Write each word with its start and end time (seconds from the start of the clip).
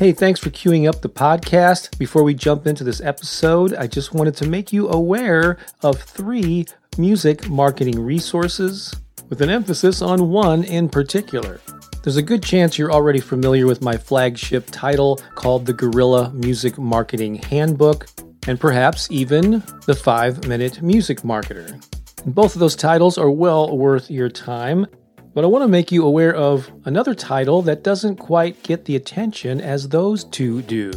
Hey, 0.00 0.12
thanks 0.12 0.40
for 0.40 0.48
queuing 0.48 0.88
up 0.88 1.02
the 1.02 1.10
podcast. 1.10 1.98
Before 1.98 2.22
we 2.22 2.32
jump 2.32 2.66
into 2.66 2.84
this 2.84 3.02
episode, 3.02 3.74
I 3.74 3.86
just 3.86 4.14
wanted 4.14 4.34
to 4.36 4.48
make 4.48 4.72
you 4.72 4.88
aware 4.88 5.58
of 5.82 6.00
three 6.00 6.64
music 6.96 7.50
marketing 7.50 8.00
resources 8.00 8.94
with 9.28 9.42
an 9.42 9.50
emphasis 9.50 10.00
on 10.00 10.30
one 10.30 10.64
in 10.64 10.88
particular. 10.88 11.60
There's 12.02 12.16
a 12.16 12.22
good 12.22 12.42
chance 12.42 12.78
you're 12.78 12.90
already 12.90 13.20
familiar 13.20 13.66
with 13.66 13.82
my 13.82 13.98
flagship 13.98 14.68
title 14.70 15.20
called 15.34 15.66
the 15.66 15.74
Guerrilla 15.74 16.30
Music 16.32 16.78
Marketing 16.78 17.34
Handbook, 17.34 18.06
and 18.46 18.58
perhaps 18.58 19.06
even 19.10 19.62
the 19.84 19.94
5 19.94 20.48
Minute 20.48 20.80
Music 20.80 21.18
Marketer. 21.18 21.78
Both 22.24 22.54
of 22.54 22.60
those 22.60 22.74
titles 22.74 23.18
are 23.18 23.30
well 23.30 23.76
worth 23.76 24.10
your 24.10 24.30
time. 24.30 24.86
But 25.32 25.44
I 25.44 25.46
want 25.46 25.62
to 25.62 25.68
make 25.68 25.92
you 25.92 26.04
aware 26.04 26.34
of 26.34 26.72
another 26.86 27.14
title 27.14 27.62
that 27.62 27.84
doesn't 27.84 28.16
quite 28.16 28.60
get 28.64 28.84
the 28.84 28.96
attention 28.96 29.60
as 29.60 29.88
those 29.88 30.24
two 30.24 30.60
do. 30.62 30.90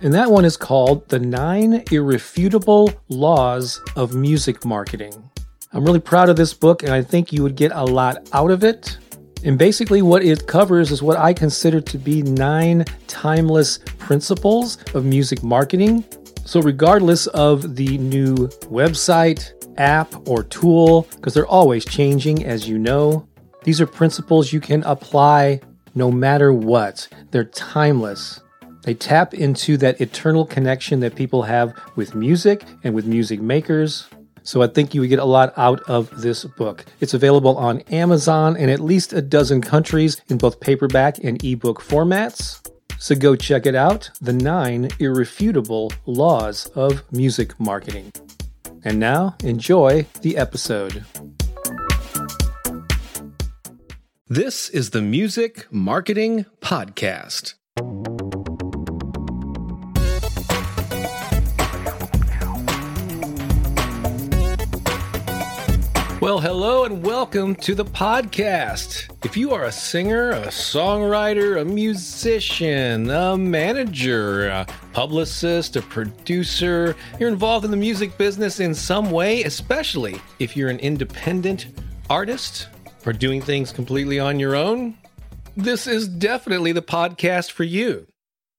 And 0.00 0.14
that 0.14 0.30
one 0.30 0.44
is 0.44 0.56
called 0.56 1.08
The 1.08 1.18
Nine 1.18 1.82
Irrefutable 1.90 2.92
Laws 3.08 3.80
of 3.96 4.14
Music 4.14 4.64
Marketing. 4.64 5.28
I'm 5.72 5.84
really 5.84 5.98
proud 5.98 6.28
of 6.28 6.36
this 6.36 6.54
book, 6.54 6.84
and 6.84 6.92
I 6.92 7.02
think 7.02 7.32
you 7.32 7.42
would 7.42 7.56
get 7.56 7.72
a 7.74 7.82
lot 7.82 8.28
out 8.32 8.52
of 8.52 8.62
it. 8.62 8.96
And 9.42 9.58
basically, 9.58 10.02
what 10.02 10.22
it 10.22 10.46
covers 10.46 10.92
is 10.92 11.02
what 11.02 11.18
I 11.18 11.32
consider 11.32 11.80
to 11.80 11.98
be 11.98 12.22
nine 12.22 12.84
timeless 13.08 13.78
principles 13.98 14.78
of 14.94 15.04
music 15.04 15.42
marketing. 15.42 16.04
So, 16.44 16.60
regardless 16.60 17.26
of 17.28 17.74
the 17.74 17.98
new 17.98 18.36
website, 18.70 19.52
app, 19.78 20.28
or 20.28 20.44
tool, 20.44 21.08
because 21.16 21.34
they're 21.34 21.44
always 21.46 21.84
changing, 21.84 22.44
as 22.44 22.68
you 22.68 22.78
know, 22.78 23.26
these 23.64 23.80
are 23.80 23.86
principles 23.86 24.52
you 24.52 24.60
can 24.60 24.82
apply 24.84 25.60
no 25.94 26.10
matter 26.10 26.52
what. 26.52 27.08
They're 27.30 27.44
timeless. 27.44 28.40
They 28.82 28.94
tap 28.94 29.32
into 29.32 29.78
that 29.78 30.00
eternal 30.00 30.44
connection 30.44 31.00
that 31.00 31.14
people 31.14 31.42
have 31.42 31.74
with 31.96 32.14
music 32.14 32.62
and 32.84 32.94
with 32.94 33.06
music 33.06 33.40
makers. 33.40 34.06
So 34.42 34.60
I 34.60 34.66
think 34.66 34.94
you 34.94 35.00
would 35.00 35.08
get 35.08 35.18
a 35.18 35.24
lot 35.24 35.54
out 35.56 35.80
of 35.88 36.20
this 36.20 36.44
book. 36.44 36.84
It's 37.00 37.14
available 37.14 37.56
on 37.56 37.80
Amazon 37.90 38.56
in 38.56 38.68
at 38.68 38.80
least 38.80 39.14
a 39.14 39.22
dozen 39.22 39.62
countries 39.62 40.20
in 40.28 40.36
both 40.36 40.60
paperback 40.60 41.24
and 41.24 41.42
ebook 41.42 41.80
formats. 41.80 42.60
So 42.98 43.14
go 43.14 43.34
check 43.36 43.64
it 43.64 43.74
out 43.74 44.10
The 44.20 44.34
Nine 44.34 44.90
Irrefutable 44.98 45.90
Laws 46.04 46.66
of 46.74 47.02
Music 47.10 47.58
Marketing. 47.58 48.12
And 48.84 49.00
now, 49.00 49.36
enjoy 49.42 50.06
the 50.20 50.36
episode. 50.36 51.04
This 54.30 54.70
is 54.70 54.88
the 54.88 55.02
Music 55.02 55.66
Marketing 55.70 56.46
Podcast. 56.62 57.56
Well, 66.22 66.40
hello 66.40 66.84
and 66.86 67.04
welcome 67.04 67.54
to 67.56 67.74
the 67.74 67.84
podcast. 67.84 69.14
If 69.26 69.36
you 69.36 69.52
are 69.52 69.64
a 69.64 69.72
singer, 69.72 70.30
a 70.30 70.46
songwriter, 70.46 71.60
a 71.60 71.64
musician, 71.66 73.10
a 73.10 73.36
manager, 73.36 74.46
a 74.46 74.66
publicist, 74.94 75.76
a 75.76 75.82
producer, 75.82 76.96
you're 77.20 77.28
involved 77.28 77.66
in 77.66 77.70
the 77.70 77.76
music 77.76 78.16
business 78.16 78.58
in 78.58 78.74
some 78.74 79.10
way, 79.10 79.42
especially 79.42 80.18
if 80.38 80.56
you're 80.56 80.70
an 80.70 80.78
independent 80.78 81.66
artist, 82.08 82.68
or 83.06 83.12
doing 83.12 83.40
things 83.40 83.72
completely 83.72 84.18
on 84.18 84.40
your 84.40 84.54
own, 84.54 84.96
this 85.56 85.86
is 85.86 86.08
definitely 86.08 86.72
the 86.72 86.82
podcast 86.82 87.50
for 87.52 87.64
you. 87.64 88.06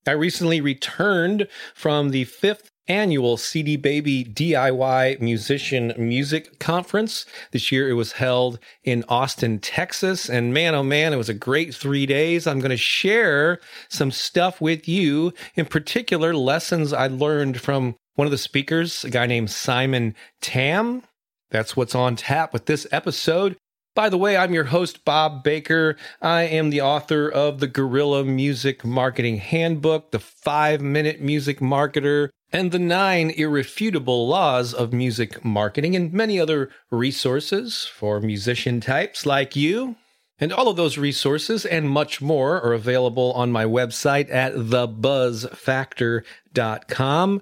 I 0.07 0.11
recently 0.11 0.61
returned 0.61 1.47
from 1.73 2.11
the 2.11 2.25
fifth 2.25 2.69
annual 2.87 3.37
CD 3.37 3.75
Baby 3.75 4.23
DIY 4.23 5.19
Musician 5.19 5.93
Music 5.97 6.59
Conference. 6.59 7.25
This 7.51 7.71
year 7.71 7.89
it 7.89 7.93
was 7.93 8.13
held 8.13 8.59
in 8.83 9.03
Austin, 9.09 9.59
Texas. 9.59 10.29
And 10.29 10.53
man, 10.53 10.75
oh 10.75 10.83
man, 10.83 11.13
it 11.13 11.17
was 11.17 11.29
a 11.29 11.33
great 11.33 11.73
three 11.73 12.05
days. 12.05 12.45
I'm 12.45 12.59
going 12.59 12.69
to 12.69 12.77
share 12.77 13.59
some 13.89 14.11
stuff 14.11 14.61
with 14.61 14.87
you, 14.87 15.33
in 15.55 15.65
particular, 15.65 16.35
lessons 16.35 16.93
I 16.93 17.07
learned 17.07 17.59
from 17.59 17.95
one 18.13 18.27
of 18.27 18.31
the 18.31 18.37
speakers, 18.37 19.03
a 19.03 19.09
guy 19.09 19.25
named 19.25 19.49
Simon 19.49 20.15
Tam. 20.41 21.03
That's 21.49 21.75
what's 21.75 21.95
on 21.95 22.15
tap 22.15 22.53
with 22.53 22.65
this 22.65 22.87
episode. 22.91 23.57
By 23.95 24.09
the 24.09 24.17
way, 24.17 24.35
I'm 24.35 24.53
your 24.53 24.65
host, 24.65 25.05
Bob 25.05 25.41
Baker. 25.41 25.95
I 26.21 26.41
am 26.41 26.69
the 26.69 26.81
author 26.81 27.29
of 27.29 27.61
the 27.61 27.67
Guerrilla 27.67 28.25
Music 28.25 28.83
Marketing 28.83 29.37
Handbook, 29.37 30.11
the 30.11 30.19
five 30.19 30.81
minute 30.81 31.21
music 31.21 31.61
marketer, 31.61 32.27
and 32.51 32.73
the 32.73 32.79
nine 32.79 33.29
irrefutable 33.29 34.27
laws 34.27 34.73
of 34.73 34.91
music 34.91 35.45
marketing, 35.45 35.95
and 35.95 36.11
many 36.11 36.37
other 36.37 36.69
resources 36.91 37.85
for 37.85 38.19
musician 38.19 38.81
types 38.81 39.25
like 39.25 39.55
you. 39.55 39.95
And 40.39 40.51
all 40.51 40.67
of 40.67 40.75
those 40.75 40.97
resources 40.97 41.65
and 41.65 41.89
much 41.89 42.21
more 42.21 42.61
are 42.61 42.73
available 42.73 43.31
on 43.31 43.53
my 43.53 43.63
website 43.63 44.29
at 44.29 44.55
thebuzzfactor.com. 44.55 47.41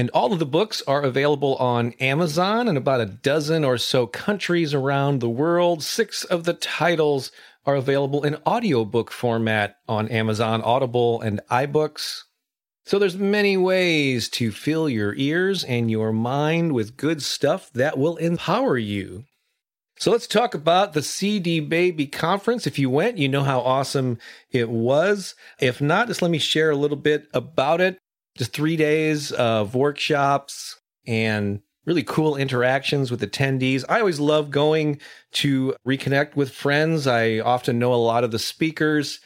And 0.00 0.08
all 0.14 0.32
of 0.32 0.38
the 0.38 0.46
books 0.46 0.80
are 0.86 1.02
available 1.02 1.56
on 1.56 1.92
Amazon 2.00 2.68
in 2.68 2.78
about 2.78 3.02
a 3.02 3.06
dozen 3.06 3.66
or 3.66 3.76
so 3.76 4.06
countries 4.06 4.72
around 4.72 5.18
the 5.18 5.28
world. 5.28 5.82
Six 5.82 6.24
of 6.24 6.44
the 6.44 6.54
titles 6.54 7.30
are 7.66 7.74
available 7.74 8.24
in 8.24 8.38
audiobook 8.46 9.10
format 9.10 9.76
on 9.86 10.08
Amazon 10.08 10.62
Audible 10.62 11.20
and 11.20 11.42
iBooks. 11.50 12.22
So 12.86 12.98
there's 12.98 13.18
many 13.18 13.58
ways 13.58 14.30
to 14.30 14.52
fill 14.52 14.88
your 14.88 15.14
ears 15.16 15.64
and 15.64 15.90
your 15.90 16.14
mind 16.14 16.72
with 16.72 16.96
good 16.96 17.22
stuff 17.22 17.70
that 17.74 17.98
will 17.98 18.16
empower 18.16 18.78
you. 18.78 19.26
So 19.98 20.10
let's 20.10 20.26
talk 20.26 20.54
about 20.54 20.94
the 20.94 21.02
CD 21.02 21.60
Baby 21.60 22.06
conference. 22.06 22.66
If 22.66 22.78
you 22.78 22.88
went, 22.88 23.18
you 23.18 23.28
know 23.28 23.42
how 23.42 23.60
awesome 23.60 24.16
it 24.50 24.70
was. 24.70 25.34
If 25.58 25.82
not, 25.82 26.08
just 26.08 26.22
let 26.22 26.30
me 26.30 26.38
share 26.38 26.70
a 26.70 26.74
little 26.74 26.96
bit 26.96 27.28
about 27.34 27.82
it 27.82 27.98
just 28.36 28.52
three 28.52 28.76
days 28.76 29.32
of 29.32 29.74
workshops 29.74 30.78
and 31.06 31.60
really 31.86 32.02
cool 32.02 32.36
interactions 32.36 33.10
with 33.10 33.20
attendees. 33.20 33.84
I 33.88 34.00
always 34.00 34.20
love 34.20 34.50
going 34.50 35.00
to 35.32 35.74
reconnect 35.86 36.36
with 36.36 36.52
friends. 36.52 37.06
I 37.06 37.38
often 37.38 37.78
know 37.78 37.92
a 37.92 37.96
lot 37.96 38.22
of 38.22 38.30
the 38.30 38.38
speakers, 38.38 39.20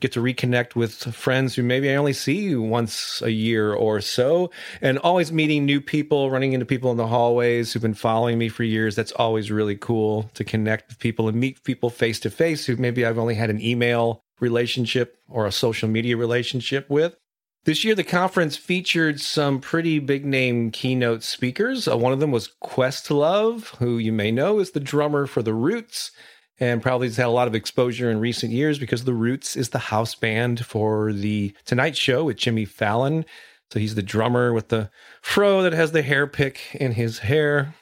get 0.00 0.12
to 0.12 0.20
reconnect 0.20 0.74
with 0.74 0.94
friends 1.14 1.54
who 1.54 1.62
maybe 1.62 1.90
I 1.90 1.94
only 1.94 2.12
see 2.12 2.54
once 2.56 3.22
a 3.22 3.30
year 3.30 3.72
or 3.72 4.00
so, 4.00 4.50
and 4.80 4.98
always 4.98 5.30
meeting 5.30 5.64
new 5.64 5.80
people, 5.80 6.30
running 6.30 6.52
into 6.52 6.66
people 6.66 6.90
in 6.90 6.96
the 6.96 7.06
hallways 7.06 7.72
who've 7.72 7.82
been 7.82 7.94
following 7.94 8.38
me 8.38 8.48
for 8.48 8.64
years. 8.64 8.96
That's 8.96 9.12
always 9.12 9.50
really 9.50 9.76
cool 9.76 10.30
to 10.34 10.44
connect 10.44 10.88
with 10.88 10.98
people 10.98 11.28
and 11.28 11.38
meet 11.38 11.62
people 11.64 11.90
face 11.90 12.18
to 12.20 12.30
face 12.30 12.66
who 12.66 12.76
maybe 12.76 13.04
I've 13.04 13.18
only 13.18 13.34
had 13.34 13.50
an 13.50 13.60
email 13.60 14.24
relationship 14.40 15.18
or 15.28 15.46
a 15.46 15.52
social 15.52 15.88
media 15.88 16.16
relationship 16.16 16.88
with. 16.88 17.16
This 17.64 17.84
year, 17.84 17.94
the 17.94 18.04
conference 18.04 18.56
featured 18.56 19.20
some 19.20 19.60
pretty 19.60 19.98
big 19.98 20.24
name 20.24 20.70
keynote 20.70 21.22
speakers. 21.22 21.86
Uh, 21.86 21.96
one 21.98 22.12
of 22.12 22.18
them 22.18 22.32
was 22.32 22.52
Questlove, 22.62 23.76
who 23.76 23.98
you 23.98 24.12
may 24.12 24.30
know 24.30 24.60
is 24.60 24.70
the 24.70 24.80
drummer 24.80 25.26
for 25.26 25.42
The 25.42 25.52
Roots 25.52 26.10
and 26.58 26.80
probably 26.80 27.08
has 27.08 27.18
had 27.18 27.26
a 27.26 27.30
lot 27.30 27.48
of 27.48 27.54
exposure 27.54 28.10
in 28.10 28.18
recent 28.18 28.52
years 28.52 28.78
because 28.78 29.04
The 29.04 29.12
Roots 29.12 29.56
is 29.56 29.70
the 29.70 29.78
house 29.78 30.14
band 30.14 30.64
for 30.64 31.12
The 31.12 31.54
Tonight 31.66 31.98
Show 31.98 32.24
with 32.24 32.38
Jimmy 32.38 32.64
Fallon. 32.64 33.26
So 33.70 33.78
he's 33.78 33.94
the 33.94 34.02
drummer 34.02 34.54
with 34.54 34.68
the 34.68 34.90
fro 35.20 35.62
that 35.62 35.74
has 35.74 35.92
the 35.92 36.02
hair 36.02 36.26
pick 36.26 36.74
in 36.74 36.92
his 36.92 37.20
hair. 37.20 37.74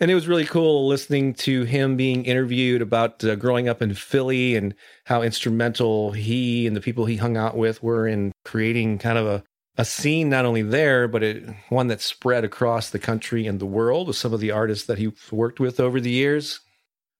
And 0.00 0.10
it 0.10 0.14
was 0.14 0.28
really 0.28 0.44
cool 0.44 0.86
listening 0.86 1.34
to 1.34 1.64
him 1.64 1.96
being 1.96 2.24
interviewed 2.24 2.82
about 2.82 3.24
uh, 3.24 3.34
growing 3.34 3.68
up 3.68 3.82
in 3.82 3.94
Philly 3.94 4.54
and 4.54 4.74
how 5.04 5.22
instrumental 5.22 6.12
he 6.12 6.68
and 6.68 6.76
the 6.76 6.80
people 6.80 7.06
he 7.06 7.16
hung 7.16 7.36
out 7.36 7.56
with 7.56 7.82
were 7.82 8.06
in 8.06 8.30
creating 8.44 8.98
kind 8.98 9.18
of 9.18 9.26
a, 9.26 9.42
a 9.76 9.84
scene 9.84 10.28
not 10.28 10.44
only 10.44 10.62
there, 10.62 11.08
but 11.08 11.24
it, 11.24 11.48
one 11.68 11.88
that 11.88 12.00
spread 12.00 12.44
across 12.44 12.90
the 12.90 12.98
country 13.00 13.46
and 13.46 13.58
the 13.58 13.66
world 13.66 14.06
with 14.06 14.16
some 14.16 14.32
of 14.32 14.38
the 14.38 14.52
artists 14.52 14.86
that 14.86 14.98
he 14.98 15.12
worked 15.32 15.58
with 15.58 15.80
over 15.80 16.00
the 16.00 16.10
years. 16.10 16.60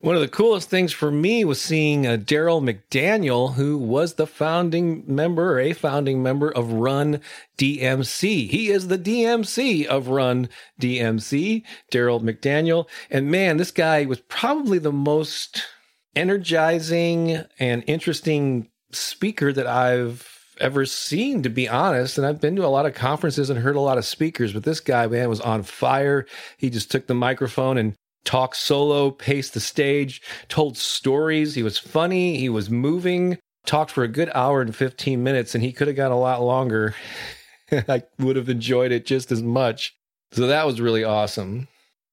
One 0.00 0.14
of 0.14 0.20
the 0.20 0.28
coolest 0.28 0.70
things 0.70 0.92
for 0.92 1.10
me 1.10 1.44
was 1.44 1.60
seeing 1.60 2.06
uh, 2.06 2.18
Darryl 2.18 2.62
McDaniel, 2.62 3.54
who 3.54 3.76
was 3.76 4.14
the 4.14 4.28
founding 4.28 5.02
member, 5.08 5.54
or 5.54 5.58
a 5.58 5.72
founding 5.72 6.22
member 6.22 6.52
of 6.52 6.72
Run 6.72 7.20
DMC. 7.56 8.48
He 8.48 8.70
is 8.70 8.86
the 8.86 8.98
DMC 8.98 9.86
of 9.86 10.06
Run 10.06 10.48
DMC, 10.80 11.64
Darryl 11.90 12.22
McDaniel. 12.22 12.86
And 13.10 13.28
man, 13.28 13.56
this 13.56 13.72
guy 13.72 14.04
was 14.04 14.20
probably 14.20 14.78
the 14.78 14.92
most 14.92 15.64
energizing 16.14 17.44
and 17.58 17.82
interesting 17.88 18.68
speaker 18.92 19.52
that 19.52 19.66
I've 19.66 20.54
ever 20.60 20.86
seen, 20.86 21.42
to 21.42 21.48
be 21.48 21.68
honest. 21.68 22.18
And 22.18 22.26
I've 22.26 22.40
been 22.40 22.54
to 22.54 22.64
a 22.64 22.68
lot 22.68 22.86
of 22.86 22.94
conferences 22.94 23.50
and 23.50 23.58
heard 23.58 23.74
a 23.74 23.80
lot 23.80 23.98
of 23.98 24.04
speakers, 24.04 24.52
but 24.52 24.62
this 24.62 24.78
guy, 24.78 25.08
man, 25.08 25.28
was 25.28 25.40
on 25.40 25.64
fire. 25.64 26.24
He 26.56 26.70
just 26.70 26.88
took 26.88 27.08
the 27.08 27.14
microphone 27.14 27.78
and 27.78 27.96
talked 28.24 28.56
solo, 28.56 29.10
paced 29.10 29.54
the 29.54 29.60
stage, 29.60 30.22
told 30.48 30.76
stories. 30.76 31.54
He 31.54 31.62
was 31.62 31.78
funny. 31.78 32.38
He 32.38 32.48
was 32.48 32.70
moving. 32.70 33.38
talked 33.66 33.90
for 33.90 34.02
a 34.02 34.08
good 34.08 34.30
hour 34.34 34.62
and 34.62 34.74
15 34.74 35.22
minutes, 35.22 35.54
and 35.54 35.62
he 35.62 35.72
could 35.72 35.88
have 35.88 35.96
got 35.96 36.10
a 36.10 36.16
lot 36.16 36.42
longer. 36.42 36.94
I 37.72 38.02
would 38.18 38.36
have 38.36 38.48
enjoyed 38.48 38.92
it 38.92 39.04
just 39.04 39.30
as 39.30 39.42
much. 39.42 39.94
So 40.32 40.46
that 40.46 40.66
was 40.66 40.80
really 40.80 41.04
awesome. 41.04 41.68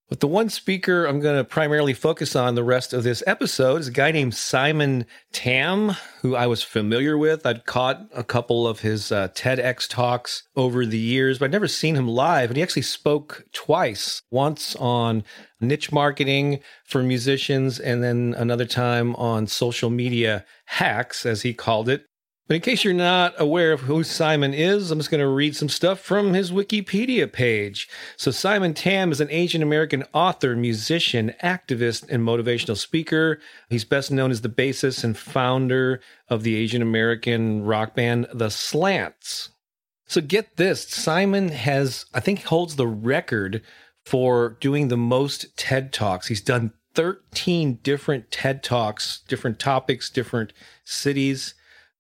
But 0.08 0.20
the 0.20 0.28
one 0.28 0.50
speaker 0.50 1.06
I'm 1.06 1.20
going 1.20 1.36
to 1.36 1.44
primarily 1.44 1.94
focus 1.94 2.36
on 2.36 2.54
the 2.54 2.64
rest 2.64 2.94
of 2.94 3.04
this 3.04 3.24
episode 3.26 3.82
is 3.82 3.88
a 3.88 3.92
guy 3.92 4.12
named 4.12 4.36
Simon 4.36 5.08
Tam, 5.34 5.96
who 6.22 6.36
I 6.36 6.46
was 6.46 6.62
familiar 6.62 7.18
with. 7.18 7.44
I'd 7.44 7.66
caught 7.66 8.06
a 8.14 8.24
couple 8.24 8.68
of 8.68 8.82
his 8.82 9.12
uh, 9.12 9.30
TEDx 9.30 9.90
talks 9.90 10.44
over 10.56 10.86
the 10.86 11.00
years, 11.00 11.40
but 11.40 11.46
I'd 11.46 11.52
never 11.52 11.68
seen 11.68 11.96
him 11.96 12.08
live. 12.08 12.52
And 12.52 12.58
he 12.58 12.62
actually 12.62 12.84
spoke 12.84 13.46
twice 13.52 14.22
once 14.30 14.76
on 14.76 15.24
niche 15.60 15.92
marketing 15.92 16.60
for 16.84 17.02
musicians, 17.02 17.80
and 17.80 18.04
then 18.04 18.36
another 18.38 18.66
time 18.66 19.16
on 19.16 19.48
social 19.48 19.90
media 19.90 20.46
hacks, 20.66 21.26
as 21.26 21.42
he 21.42 21.52
called 21.52 21.90
it. 21.90 22.06
But 22.48 22.56
in 22.56 22.62
case 22.62 22.84
you're 22.84 22.94
not 22.94 23.34
aware 23.40 23.72
of 23.72 23.82
who 23.82 24.04
Simon 24.04 24.54
is, 24.54 24.92
I'm 24.92 25.00
just 25.00 25.10
going 25.10 25.20
to 25.22 25.28
read 25.28 25.56
some 25.56 25.70
stuff 25.70 26.00
from 26.00 26.36
his 26.36 26.52
Wikipedia 26.52 27.32
page. 27.32 27.90
So, 28.18 28.30
Simon 28.30 28.76
Tam 28.76 29.12
is 29.12 29.20
an 29.20 29.32
Asian 29.32 29.64
American 29.64 30.04
author, 30.14 30.56
musician, 30.56 31.34
activist, 31.44 32.08
and 32.08 32.22
motivational 32.24 32.78
speaker. 32.78 33.40
He's 33.70 33.84
best 33.84 34.12
known 34.12 34.30
as 34.30 34.42
the 34.42 34.50
bassist 34.50 35.04
and 35.04 35.18
founder 35.18 36.02
of 36.30 36.44
the 36.44 36.56
Asian 36.56 36.84
American 36.84 37.64
rock 37.64 37.96
band 37.96 38.28
The 38.32 38.52
Slants. 38.52 39.50
So, 40.06 40.22
get 40.22 40.58
this 40.58 40.88
Simon 40.88 41.50
has, 41.50 42.06
I 42.14 42.20
think, 42.20 42.44
holds 42.44 42.76
the 42.76 42.88
record 42.88 43.64
for 44.06 44.56
doing 44.60 44.90
the 44.90 44.98
most 44.98 45.58
TED 45.58 45.92
Talks. 45.92 46.28
He's 46.28 46.42
done 46.42 46.74
13 46.94 47.80
different 47.82 48.30
TED 48.30 48.62
Talks, 48.62 49.24
different 49.28 49.58
topics, 49.58 50.12
different 50.12 50.54
cities. 50.84 51.56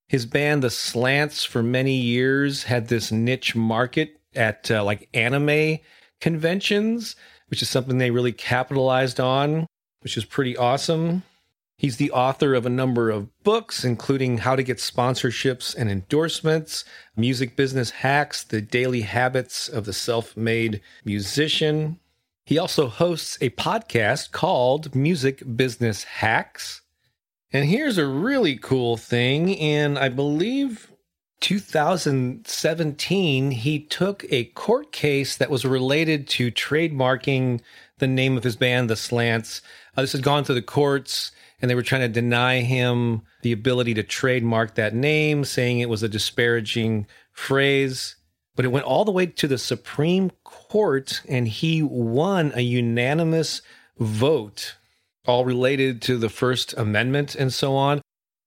His 0.07 0.25
band, 0.25 0.63
The 0.63 0.69
Slants, 0.69 1.44
for 1.44 1.63
many 1.63 1.96
years 1.96 2.63
had 2.63 2.88
this 2.88 3.12
niche 3.12 3.56
market 3.56 4.19
at 4.36 4.69
uh, 4.69 4.84
like 4.84 5.10
anime 5.13 5.80
conventions, 6.22 7.16
which 7.48 7.62
is 7.62 7.69
something 7.69 7.98
they 7.98 8.12
really 8.12 8.31
capitalized 8.31 9.19
on, 9.19 9.66
which 10.02 10.18
is 10.18 10.25
pretty 10.25 10.56
awesome. 10.56 11.24
He's 11.78 11.98
the 11.98 12.12
author 12.12 12.54
of 12.54 12.66
a 12.66 12.69
number 12.69 13.10
of 13.10 13.28
books, 13.44 13.84
including 13.84 14.38
How 14.40 14.56
to 14.56 14.63
Get 14.63 14.78
Sponsorships 14.78 15.75
and 15.75 15.92
Endorsements, 15.92 16.86
Music 17.18 17.58
Business 17.58 17.90
Hacks, 17.90 18.44
The 18.44 18.62
Daily 18.62 19.01
Habits 19.01 19.68
of 19.68 19.86
the 19.86 19.92
Self 19.92 20.38
Made 20.38 20.81
Musician. 21.04 22.00
He 22.46 22.58
also 22.58 22.88
hosts 22.88 23.38
a 23.42 23.50
podcast 23.50 24.31
called 24.31 24.96
Music 24.96 25.44
Business 25.58 26.04
Hacks. 26.04 26.81
And 27.52 27.66
here's 27.66 27.98
a 27.98 28.08
really 28.08 28.58
cool 28.58 28.98
thing. 28.98 29.50
In, 29.50 29.98
I 29.98 30.10
believe, 30.10 30.92
2017, 31.42 33.52
he 33.52 33.80
took 33.80 34.26
a 34.30 34.46
court 34.46 34.92
case 34.92 35.38
that 35.38 35.52
was 35.52 35.64
related 35.64 36.28
to 36.28 36.52
trademarking 36.52 37.62
the 38.00 38.08
name 38.08 38.36
of 38.36 38.44
his 38.44 38.56
band, 38.56 38.90
The 38.90 38.96
Slants. 38.96 39.62
Uh, 39.96 40.02
this 40.02 40.14
had 40.14 40.24
gone 40.24 40.44
to 40.46 40.54
the 40.54 40.62
courts, 40.62 41.32
and 41.62 41.70
they 41.70 41.76
were 41.76 41.84
trying 41.84 42.02
to 42.02 42.10
deny 42.10 42.62
him 42.62 43.22
the 43.42 43.52
ability 43.52 43.94
to 43.94 44.04
trademark 44.04 44.76
that 44.76 44.96
name, 44.96 45.46
saying 45.46 45.80
it 45.80 45.90
was 45.90 46.04
a 46.04 46.10
disparaging 46.10 47.06
phrase. 47.32 48.16
But 48.56 48.66
it 48.66 48.70
went 48.70 48.86
all 48.86 49.06
the 49.06 49.12
way 49.12 49.28
to 49.28 49.48
the 49.48 49.58
Supreme 49.58 50.32
Court, 50.44 51.22
and 51.28 51.48
he 51.48 51.84
won 51.84 52.52
a 52.56 52.62
unanimous 52.62 53.62
vote 54.00 54.76
all 55.27 55.45
related 55.45 56.01
to 56.04 56.18
the 56.18 56.30
First 56.30 56.74
Amendment 56.77 57.36
and 57.36 57.54
so 57.54 57.75
on. 57.75 58.01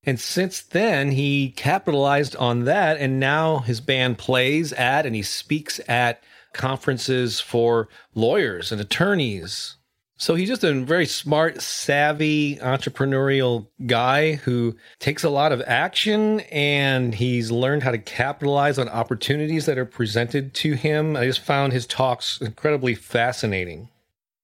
And 0.04 0.18
since 0.18 0.62
then, 0.62 1.10
he 1.10 1.50
capitalized 1.50 2.36
on 2.36 2.64
that. 2.64 2.96
And 2.98 3.20
now 3.20 3.58
his 3.58 3.80
band 3.80 4.18
plays 4.18 4.72
at 4.72 5.04
and 5.04 5.14
he 5.14 5.22
speaks 5.22 5.80
at 5.88 6.22
conferences 6.52 7.40
for 7.40 7.88
lawyers 8.14 8.72
and 8.72 8.80
attorneys. 8.80 9.76
So 10.20 10.34
he's 10.34 10.48
just 10.48 10.64
a 10.64 10.72
very 10.80 11.06
smart, 11.06 11.62
savvy, 11.62 12.56
entrepreneurial 12.56 13.68
guy 13.86 14.32
who 14.32 14.74
takes 14.98 15.22
a 15.22 15.30
lot 15.30 15.52
of 15.52 15.62
action 15.64 16.40
and 16.50 17.14
he's 17.14 17.52
learned 17.52 17.84
how 17.84 17.92
to 17.92 17.98
capitalize 17.98 18.80
on 18.80 18.88
opportunities 18.88 19.66
that 19.66 19.78
are 19.78 19.84
presented 19.84 20.54
to 20.54 20.72
him. 20.72 21.16
I 21.16 21.26
just 21.26 21.40
found 21.40 21.72
his 21.72 21.86
talks 21.86 22.40
incredibly 22.40 22.96
fascinating. 22.96 23.90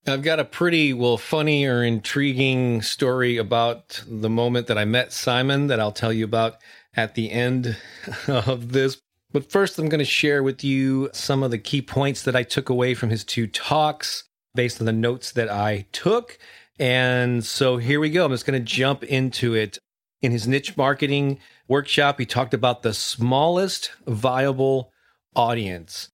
I've 0.06 0.22
got 0.22 0.38
a 0.38 0.44
pretty, 0.44 0.92
well, 0.92 1.16
funny 1.16 1.64
or 1.64 1.82
intriguing 1.82 2.82
story 2.82 3.38
about 3.38 4.02
the 4.06 4.28
moment 4.28 4.66
that 4.66 4.76
I 4.76 4.84
met 4.84 5.14
Simon 5.14 5.68
that 5.68 5.80
I'll 5.80 5.92
tell 5.92 6.12
you 6.12 6.26
about 6.26 6.56
at 6.94 7.14
the 7.14 7.30
end 7.30 7.78
of 8.28 8.72
this. 8.72 9.00
But 9.32 9.50
first, 9.50 9.78
I'm 9.78 9.88
going 9.88 10.00
to 10.00 10.04
share 10.04 10.42
with 10.42 10.62
you 10.62 11.08
some 11.14 11.42
of 11.42 11.50
the 11.50 11.58
key 11.58 11.80
points 11.80 12.22
that 12.22 12.36
I 12.36 12.42
took 12.42 12.68
away 12.68 12.92
from 12.92 13.08
his 13.08 13.24
two 13.24 13.46
talks 13.46 14.24
based 14.54 14.78
on 14.78 14.84
the 14.84 14.92
notes 14.92 15.32
that 15.32 15.50
I 15.50 15.86
took. 15.92 16.38
And 16.78 17.42
so 17.42 17.78
here 17.78 17.98
we 17.98 18.10
go. 18.10 18.26
I'm 18.26 18.30
just 18.30 18.46
going 18.46 18.62
to 18.62 18.72
jump 18.72 19.04
into 19.04 19.54
it. 19.54 19.78
In 20.20 20.32
his 20.32 20.46
niche 20.46 20.76
marketing 20.76 21.38
workshop, 21.68 22.18
he 22.18 22.26
talked 22.26 22.54
about 22.54 22.82
the 22.82 22.94
smallest 22.94 23.90
viable 24.06 24.90
audience. 25.34 26.10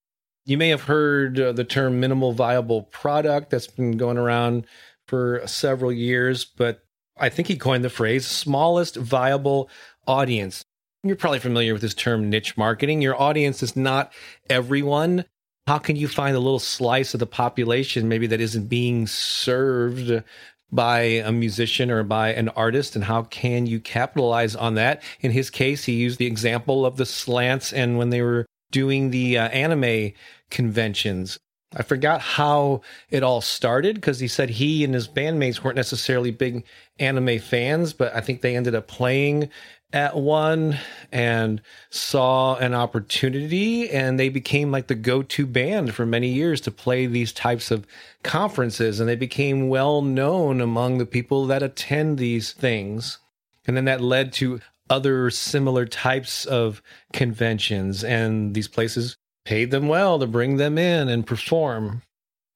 You 0.50 0.58
may 0.58 0.70
have 0.70 0.82
heard 0.82 1.38
uh, 1.38 1.52
the 1.52 1.62
term 1.62 2.00
minimal 2.00 2.32
viable 2.32 2.82
product 2.82 3.50
that's 3.50 3.68
been 3.68 3.96
going 3.96 4.18
around 4.18 4.66
for 5.06 5.46
several 5.46 5.92
years, 5.92 6.44
but 6.44 6.82
I 7.16 7.28
think 7.28 7.46
he 7.46 7.56
coined 7.56 7.84
the 7.84 7.88
phrase 7.88 8.26
smallest 8.26 8.96
viable 8.96 9.70
audience. 10.08 10.64
You're 11.04 11.14
probably 11.14 11.38
familiar 11.38 11.72
with 11.72 11.82
this 11.82 11.94
term 11.94 12.28
niche 12.28 12.56
marketing. 12.56 13.00
Your 13.00 13.14
audience 13.14 13.62
is 13.62 13.76
not 13.76 14.12
everyone. 14.48 15.24
How 15.68 15.78
can 15.78 15.94
you 15.94 16.08
find 16.08 16.34
a 16.34 16.40
little 16.40 16.58
slice 16.58 17.14
of 17.14 17.20
the 17.20 17.26
population 17.26 18.08
maybe 18.08 18.26
that 18.26 18.40
isn't 18.40 18.66
being 18.66 19.06
served 19.06 20.24
by 20.72 20.98
a 20.98 21.30
musician 21.30 21.92
or 21.92 22.02
by 22.02 22.32
an 22.32 22.48
artist 22.50 22.96
and 22.96 23.04
how 23.04 23.22
can 23.22 23.66
you 23.66 23.78
capitalize 23.78 24.56
on 24.56 24.74
that 24.74 25.00
in 25.20 25.30
his 25.30 25.48
case 25.48 25.84
he 25.84 25.92
used 25.92 26.18
the 26.18 26.26
example 26.26 26.84
of 26.84 26.96
the 26.96 27.06
slants 27.06 27.72
and 27.72 27.98
when 27.98 28.10
they 28.10 28.22
were 28.22 28.46
doing 28.70 29.10
the 29.10 29.38
uh, 29.38 29.48
anime 29.48 30.12
conventions. 30.50 31.38
I 31.74 31.82
forgot 31.82 32.20
how 32.20 32.80
it 33.10 33.22
all 33.22 33.40
started 33.40 33.94
because 33.94 34.18
he 34.18 34.26
said 34.26 34.50
he 34.50 34.82
and 34.82 34.92
his 34.92 35.06
bandmates 35.06 35.62
weren't 35.62 35.76
necessarily 35.76 36.32
big 36.32 36.64
anime 36.98 37.38
fans, 37.38 37.92
but 37.92 38.14
I 38.14 38.20
think 38.20 38.40
they 38.40 38.56
ended 38.56 38.74
up 38.74 38.88
playing 38.88 39.50
at 39.92 40.16
one 40.16 40.78
and 41.12 41.60
saw 41.90 42.56
an 42.56 42.74
opportunity 42.74 43.90
and 43.90 44.18
they 44.18 44.28
became 44.28 44.70
like 44.70 44.86
the 44.86 44.94
go-to 44.94 45.46
band 45.46 45.94
for 45.94 46.06
many 46.06 46.28
years 46.28 46.60
to 46.60 46.70
play 46.70 47.06
these 47.06 47.32
types 47.32 47.70
of 47.70 47.86
conferences 48.22 49.00
and 49.00 49.08
they 49.08 49.16
became 49.16 49.68
well 49.68 50.02
known 50.02 50.60
among 50.60 50.98
the 50.98 51.06
people 51.06 51.46
that 51.46 51.62
attend 51.62 52.18
these 52.18 52.52
things. 52.52 53.18
And 53.66 53.76
then 53.76 53.84
that 53.84 54.00
led 54.00 54.32
to 54.34 54.60
other 54.90 55.30
similar 55.30 55.86
types 55.86 56.44
of 56.44 56.82
conventions 57.12 58.04
and 58.04 58.54
these 58.54 58.68
places 58.68 59.16
paid 59.44 59.70
them 59.70 59.88
well 59.88 60.18
to 60.18 60.26
bring 60.26 60.56
them 60.56 60.76
in 60.76 61.08
and 61.08 61.26
perform. 61.26 62.02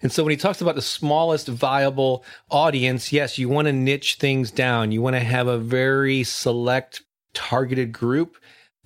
And 0.02 0.12
so 0.12 0.22
when 0.22 0.32
he 0.32 0.36
talks 0.36 0.60
about 0.60 0.74
the 0.74 0.82
smallest 0.82 1.48
viable 1.48 2.24
audience, 2.50 3.12
yes, 3.12 3.38
you 3.38 3.48
want 3.48 3.66
to 3.66 3.72
niche 3.72 4.16
things 4.16 4.50
down. 4.50 4.92
You 4.92 5.00
want 5.00 5.16
to 5.16 5.20
have 5.20 5.46
a 5.46 5.56
very 5.56 6.24
select 6.24 7.02
targeted 7.32 7.92
group 7.92 8.36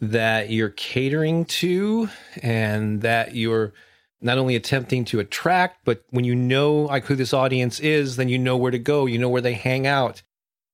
that 0.00 0.50
you're 0.50 0.70
catering 0.70 1.44
to 1.46 2.08
and 2.40 3.00
that 3.02 3.34
you're 3.34 3.72
not 4.20 4.38
only 4.38 4.54
attempting 4.56 5.04
to 5.06 5.20
attract, 5.20 5.84
but 5.84 6.04
when 6.10 6.24
you 6.24 6.34
know 6.34 6.82
like 6.82 7.04
who 7.06 7.16
this 7.16 7.34
audience 7.34 7.80
is, 7.80 8.16
then 8.16 8.28
you 8.28 8.38
know 8.38 8.56
where 8.56 8.70
to 8.70 8.78
go, 8.78 9.06
you 9.06 9.18
know 9.18 9.28
where 9.28 9.42
they 9.42 9.54
hang 9.54 9.86
out. 9.86 10.22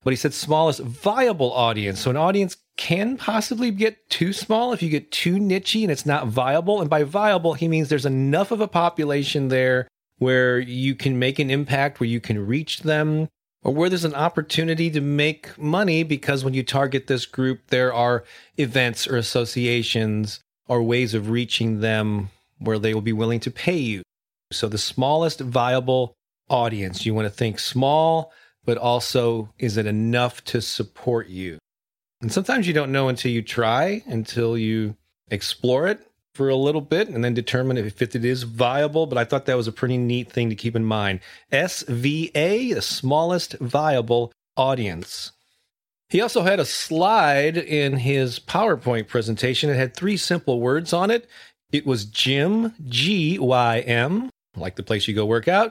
But 0.02 0.10
he 0.10 0.16
said 0.16 0.34
smallest 0.34 0.80
viable 0.80 1.52
audience. 1.52 2.00
So 2.00 2.10
an 2.10 2.16
audience 2.16 2.56
can 2.76 3.16
possibly 3.16 3.70
get 3.70 4.08
too 4.10 4.32
small 4.32 4.72
if 4.72 4.82
you 4.82 4.88
get 4.88 5.12
too 5.12 5.36
nichey 5.36 5.82
and 5.82 5.92
it's 5.92 6.06
not 6.06 6.26
viable. 6.26 6.80
And 6.80 6.90
by 6.90 7.04
viable, 7.04 7.54
he 7.54 7.68
means 7.68 7.88
there's 7.88 8.06
enough 8.06 8.50
of 8.50 8.60
a 8.60 8.68
population 8.68 9.48
there 9.48 9.88
where 10.18 10.58
you 10.58 10.94
can 10.94 11.18
make 11.18 11.38
an 11.38 11.50
impact, 11.50 12.00
where 12.00 12.08
you 12.08 12.20
can 12.20 12.46
reach 12.46 12.80
them, 12.80 13.28
or 13.62 13.72
where 13.72 13.88
there's 13.88 14.04
an 14.04 14.14
opportunity 14.14 14.90
to 14.90 15.00
make 15.00 15.56
money 15.58 16.02
because 16.02 16.44
when 16.44 16.54
you 16.54 16.62
target 16.62 17.06
this 17.06 17.26
group, 17.26 17.60
there 17.68 17.92
are 17.92 18.24
events 18.56 19.06
or 19.06 19.16
associations 19.16 20.40
or 20.68 20.82
ways 20.82 21.14
of 21.14 21.30
reaching 21.30 21.80
them 21.80 22.30
where 22.58 22.78
they 22.78 22.94
will 22.94 23.00
be 23.00 23.12
willing 23.12 23.40
to 23.40 23.50
pay 23.50 23.76
you. 23.76 24.02
So 24.52 24.68
the 24.68 24.78
smallest 24.78 25.40
viable 25.40 26.14
audience, 26.48 27.06
you 27.06 27.14
want 27.14 27.26
to 27.26 27.34
think 27.34 27.58
small, 27.58 28.32
but 28.64 28.78
also 28.78 29.52
is 29.58 29.76
it 29.76 29.86
enough 29.86 30.44
to 30.44 30.60
support 30.60 31.28
you? 31.28 31.58
And 32.20 32.32
sometimes 32.32 32.66
you 32.66 32.72
don't 32.72 32.92
know 32.92 33.08
until 33.08 33.30
you 33.30 33.42
try, 33.42 34.02
until 34.06 34.56
you 34.56 34.96
explore 35.30 35.86
it 35.86 36.00
for 36.34 36.48
a 36.48 36.56
little 36.56 36.80
bit 36.80 37.08
and 37.08 37.22
then 37.22 37.34
determine 37.34 37.76
if 37.76 38.02
it 38.02 38.14
is 38.14 38.42
viable. 38.42 39.06
But 39.06 39.18
I 39.18 39.24
thought 39.24 39.46
that 39.46 39.56
was 39.56 39.68
a 39.68 39.72
pretty 39.72 39.98
neat 39.98 40.32
thing 40.32 40.48
to 40.50 40.56
keep 40.56 40.74
in 40.74 40.84
mind. 40.84 41.20
SVA, 41.52 42.74
the 42.74 42.82
smallest 42.82 43.58
viable 43.58 44.32
audience. 44.56 45.32
He 46.08 46.20
also 46.20 46.42
had 46.42 46.60
a 46.60 46.64
slide 46.64 47.56
in 47.56 47.96
his 47.96 48.38
PowerPoint 48.38 49.08
presentation. 49.08 49.70
It 49.70 49.76
had 49.76 49.94
three 49.94 50.16
simple 50.16 50.60
words 50.60 50.92
on 50.92 51.10
it. 51.10 51.28
It 51.72 51.86
was 51.86 52.04
gym, 52.04 52.72
G 52.88 53.38
Y 53.38 53.80
M, 53.80 54.30
like 54.56 54.76
the 54.76 54.82
place 54.82 55.08
you 55.08 55.14
go 55.14 55.26
work 55.26 55.48
out, 55.48 55.70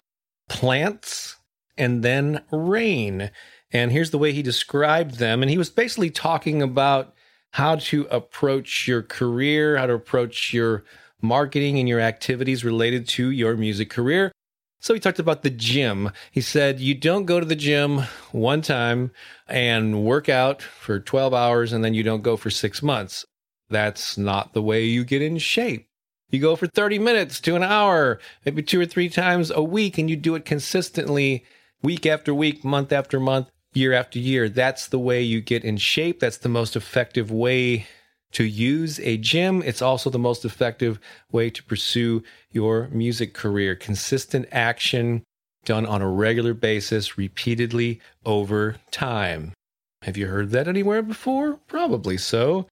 plants, 0.49 1.37
and 1.77 2.03
then 2.03 2.43
rain. 2.51 3.31
And 3.73 3.91
here's 3.91 4.11
the 4.11 4.19
way 4.19 4.31
he 4.31 4.43
described 4.43 5.15
them. 5.15 5.41
And 5.41 5.49
he 5.49 5.57
was 5.57 5.71
basically 5.71 6.11
talking 6.11 6.61
about 6.61 7.13
how 7.51 7.75
to 7.75 8.07
approach 8.09 8.87
your 8.87 9.01
career, 9.01 9.77
how 9.77 9.87
to 9.87 9.93
approach 9.93 10.53
your 10.53 10.83
marketing 11.21 11.79
and 11.79 11.89
your 11.89 11.99
activities 11.99 12.63
related 12.63 13.07
to 13.07 13.31
your 13.31 13.57
music 13.57 13.89
career. 13.89 14.31
So 14.79 14.93
he 14.93 14.99
talked 14.99 15.19
about 15.19 15.43
the 15.43 15.49
gym. 15.49 16.11
He 16.31 16.41
said, 16.41 16.79
You 16.79 16.93
don't 16.93 17.25
go 17.25 17.39
to 17.39 17.45
the 17.45 17.55
gym 17.55 18.01
one 18.31 18.61
time 18.61 19.11
and 19.47 20.03
work 20.03 20.29
out 20.29 20.61
for 20.61 20.99
12 20.99 21.33
hours 21.33 21.71
and 21.73 21.83
then 21.83 21.93
you 21.93 22.03
don't 22.03 22.21
go 22.21 22.37
for 22.37 22.49
six 22.49 22.83
months. 22.83 23.25
That's 23.69 24.17
not 24.17 24.53
the 24.53 24.61
way 24.61 24.83
you 24.83 25.05
get 25.05 25.21
in 25.21 25.37
shape. 25.37 25.87
You 26.29 26.39
go 26.39 26.55
for 26.55 26.67
30 26.67 26.99
minutes 26.99 27.39
to 27.41 27.55
an 27.55 27.63
hour, 27.63 28.19
maybe 28.43 28.61
two 28.61 28.81
or 28.81 28.85
three 28.85 29.07
times 29.07 29.51
a 29.51 29.61
week, 29.61 29.97
and 29.97 30.09
you 30.09 30.15
do 30.15 30.35
it 30.35 30.45
consistently 30.45 31.45
week 31.83 32.05
after 32.05 32.33
week, 32.33 32.63
month 32.65 32.91
after 32.91 33.19
month, 33.19 33.51
year 33.73 33.93
after 33.93 34.19
year. 34.19 34.49
That's 34.49 34.87
the 34.87 34.99
way 34.99 35.21
you 35.21 35.41
get 35.41 35.63
in 35.63 35.77
shape. 35.77 36.19
That's 36.19 36.37
the 36.37 36.49
most 36.49 36.75
effective 36.75 37.31
way 37.31 37.87
to 38.33 38.43
use 38.43 38.99
a 38.99 39.17
gym. 39.17 39.61
It's 39.63 39.81
also 39.81 40.09
the 40.09 40.19
most 40.19 40.43
effective 40.43 40.99
way 41.31 41.49
to 41.51 41.63
pursue 41.63 42.23
your 42.51 42.87
music 42.89 43.33
career. 43.33 43.75
Consistent 43.75 44.47
action 44.51 45.23
done 45.65 45.85
on 45.85 46.01
a 46.01 46.09
regular 46.09 46.53
basis, 46.53 47.17
repeatedly 47.17 48.01
over 48.25 48.75
time. 48.91 49.53
Have 50.01 50.17
you 50.17 50.27
heard 50.27 50.49
that 50.49 50.67
anywhere 50.67 51.01
before? 51.01 51.59
Probably 51.67 52.17
so. 52.17 52.67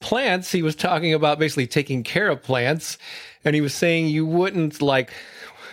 Plants, 0.00 0.52
he 0.52 0.62
was 0.62 0.76
talking 0.76 1.14
about 1.14 1.38
basically 1.38 1.66
taking 1.66 2.02
care 2.02 2.28
of 2.28 2.42
plants, 2.42 2.98
and 3.44 3.54
he 3.54 3.62
was 3.62 3.72
saying 3.72 4.08
you 4.08 4.26
wouldn't 4.26 4.82
like 4.82 5.10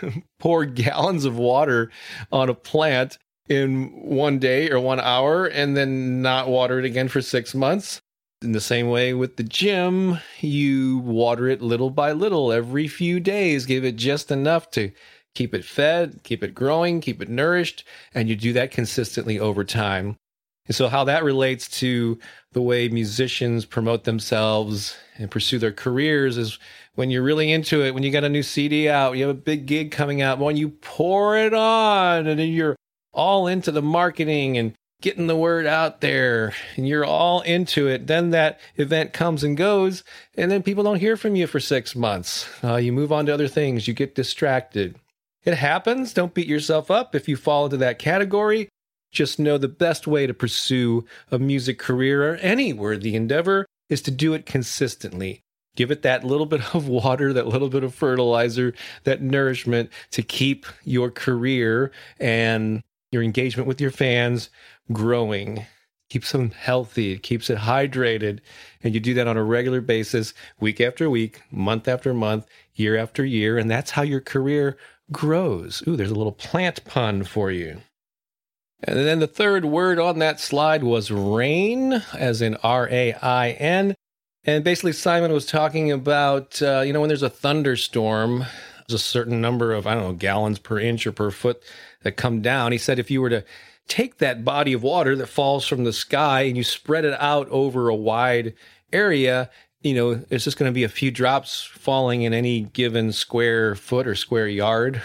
pour 0.39 0.63
gallons 0.65 1.25
of 1.25 1.37
water 1.37 1.91
on 2.31 2.47
a 2.47 2.53
plant 2.53 3.17
in 3.51 3.91
one 3.91 4.39
day 4.39 4.69
or 4.71 4.79
one 4.79 5.01
hour 5.01 5.45
and 5.45 5.75
then 5.75 6.21
not 6.21 6.47
water 6.47 6.79
it 6.79 6.85
again 6.85 7.09
for 7.09 7.21
six 7.21 7.53
months. 7.53 7.99
In 8.41 8.53
the 8.53 8.61
same 8.61 8.89
way 8.89 9.13
with 9.13 9.35
the 9.35 9.43
gym, 9.43 10.19
you 10.39 10.99
water 10.99 11.47
it 11.47 11.61
little 11.61 11.89
by 11.89 12.13
little 12.13 12.53
every 12.53 12.87
few 12.87 13.19
days, 13.19 13.65
give 13.65 13.83
it 13.83 13.97
just 13.97 14.31
enough 14.31 14.71
to 14.71 14.91
keep 15.35 15.53
it 15.53 15.65
fed, 15.65 16.21
keep 16.23 16.43
it 16.43 16.55
growing, 16.55 17.01
keep 17.01 17.21
it 17.21 17.29
nourished, 17.29 17.83
and 18.13 18.29
you 18.29 18.37
do 18.37 18.53
that 18.53 18.71
consistently 18.71 19.37
over 19.37 19.63
time. 19.65 20.15
And 20.67 20.75
so, 20.75 20.87
how 20.87 21.03
that 21.03 21.23
relates 21.23 21.67
to 21.79 22.17
the 22.53 22.61
way 22.61 22.87
musicians 22.87 23.65
promote 23.65 24.05
themselves 24.05 24.95
and 25.17 25.29
pursue 25.29 25.59
their 25.59 25.73
careers 25.73 26.37
is 26.37 26.57
when 26.95 27.09
you're 27.09 27.23
really 27.23 27.51
into 27.51 27.83
it, 27.83 27.93
when 27.93 28.03
you 28.03 28.11
got 28.11 28.23
a 28.23 28.29
new 28.29 28.43
CD 28.43 28.87
out, 28.87 29.17
you 29.17 29.27
have 29.27 29.35
a 29.35 29.39
big 29.39 29.65
gig 29.65 29.91
coming 29.91 30.21
out, 30.21 30.39
when 30.39 30.57
you 30.57 30.69
pour 30.69 31.37
it 31.37 31.53
on 31.53 32.27
and 32.27 32.39
then 32.39 32.49
you're 32.49 32.75
all 33.13 33.47
into 33.47 33.71
the 33.71 33.81
marketing 33.81 34.57
and 34.57 34.73
getting 35.01 35.27
the 35.27 35.35
word 35.35 35.65
out 35.65 36.01
there 36.01 36.53
and 36.75 36.87
you're 36.87 37.05
all 37.05 37.41
into 37.41 37.87
it, 37.87 38.07
then 38.07 38.29
that 38.29 38.59
event 38.75 39.13
comes 39.13 39.43
and 39.43 39.57
goes, 39.57 40.03
and 40.35 40.51
then 40.51 40.63
people 40.63 40.83
don't 40.83 40.99
hear 40.99 41.17
from 41.17 41.35
you 41.35 41.47
for 41.47 41.59
six 41.59 41.95
months. 41.95 42.47
Uh, 42.63 42.75
you 42.75 42.93
move 42.93 43.11
on 43.11 43.25
to 43.25 43.33
other 43.33 43.47
things, 43.47 43.87
you 43.87 43.93
get 43.93 44.15
distracted. 44.15 44.95
It 45.43 45.55
happens. 45.55 46.13
Don't 46.13 46.35
beat 46.35 46.47
yourself 46.47 46.91
up 46.91 47.15
if 47.15 47.27
you 47.27 47.35
fall 47.35 47.65
into 47.65 47.77
that 47.77 47.97
category. 47.97 48.69
Just 49.11 49.39
know 49.39 49.57
the 49.57 49.67
best 49.67 50.07
way 50.07 50.27
to 50.27 50.33
pursue 50.33 51.05
a 51.31 51.39
music 51.39 51.79
career 51.79 52.31
or 52.31 52.35
any 52.35 52.73
worthy 52.73 53.15
endeavor 53.15 53.65
is 53.89 54.01
to 54.03 54.11
do 54.11 54.33
it 54.33 54.45
consistently. 54.45 55.41
Give 55.75 55.89
it 55.89 56.03
that 56.03 56.23
little 56.23 56.45
bit 56.45 56.75
of 56.75 56.87
water, 56.87 57.33
that 57.33 57.47
little 57.47 57.69
bit 57.69 57.83
of 57.83 57.95
fertilizer, 57.95 58.73
that 59.03 59.21
nourishment 59.21 59.89
to 60.11 60.21
keep 60.21 60.65
your 60.83 61.09
career 61.09 61.91
and 62.19 62.83
your 63.11 63.23
engagement 63.23 63.67
with 63.67 63.81
your 63.81 63.91
fans 63.91 64.49
growing, 64.91 65.65
keeps 66.09 66.31
them 66.31 66.51
healthy, 66.51 67.13
it 67.13 67.23
keeps 67.23 67.49
it 67.49 67.59
hydrated. 67.59 68.39
And 68.83 68.93
you 68.93 68.99
do 68.99 69.13
that 69.13 69.27
on 69.27 69.37
a 69.37 69.43
regular 69.43 69.81
basis, 69.81 70.33
week 70.59 70.81
after 70.81 71.09
week, 71.09 71.41
month 71.51 71.87
after 71.87 72.13
month, 72.13 72.45
year 72.73 72.97
after 72.97 73.23
year. 73.23 73.57
And 73.57 73.69
that's 73.69 73.91
how 73.91 74.01
your 74.01 74.21
career 74.21 74.77
grows. 75.11 75.83
Ooh, 75.87 75.95
there's 75.95 76.11
a 76.11 76.15
little 76.15 76.31
plant 76.31 76.83
pun 76.85 77.23
for 77.23 77.51
you. 77.51 77.81
And 78.83 78.97
then 78.97 79.19
the 79.19 79.27
third 79.27 79.65
word 79.65 79.99
on 79.99 80.19
that 80.19 80.39
slide 80.39 80.83
was 80.83 81.11
rain, 81.11 82.01
as 82.17 82.41
in 82.41 82.55
R 82.63 82.89
A 82.89 83.13
I 83.13 83.51
N. 83.51 83.95
And 84.43 84.63
basically, 84.63 84.93
Simon 84.93 85.31
was 85.31 85.45
talking 85.45 85.91
about, 85.91 86.59
uh, 86.63 86.81
you 86.81 86.91
know, 86.91 86.99
when 86.99 87.09
there's 87.09 87.21
a 87.21 87.29
thunderstorm, 87.29 88.39
there's 88.87 88.99
a 88.99 89.03
certain 89.03 89.39
number 89.39 89.71
of, 89.71 89.85
I 89.85 89.93
don't 89.93 90.03
know, 90.03 90.13
gallons 90.13 90.57
per 90.57 90.79
inch 90.79 91.05
or 91.05 91.11
per 91.11 91.29
foot 91.29 91.61
that 92.03 92.13
come 92.13 92.41
down. 92.41 92.71
He 92.71 92.77
said 92.77 92.99
if 92.99 93.11
you 93.11 93.21
were 93.21 93.29
to 93.29 93.43
take 93.87 94.17
that 94.17 94.45
body 94.45 94.73
of 94.73 94.83
water 94.83 95.15
that 95.15 95.27
falls 95.27 95.67
from 95.67 95.83
the 95.83 95.93
sky 95.93 96.41
and 96.43 96.55
you 96.55 96.63
spread 96.63 97.05
it 97.05 97.19
out 97.19 97.47
over 97.49 97.89
a 97.89 97.95
wide 97.95 98.53
area, 98.93 99.49
you 99.81 99.93
know, 99.93 100.23
it's 100.29 100.43
just 100.43 100.57
going 100.57 100.69
to 100.69 100.73
be 100.73 100.83
a 100.83 100.89
few 100.89 101.11
drops 101.11 101.63
falling 101.63 102.21
in 102.21 102.33
any 102.33 102.61
given 102.61 103.11
square 103.11 103.75
foot 103.75 104.07
or 104.07 104.15
square 104.15 104.47
yard. 104.47 105.01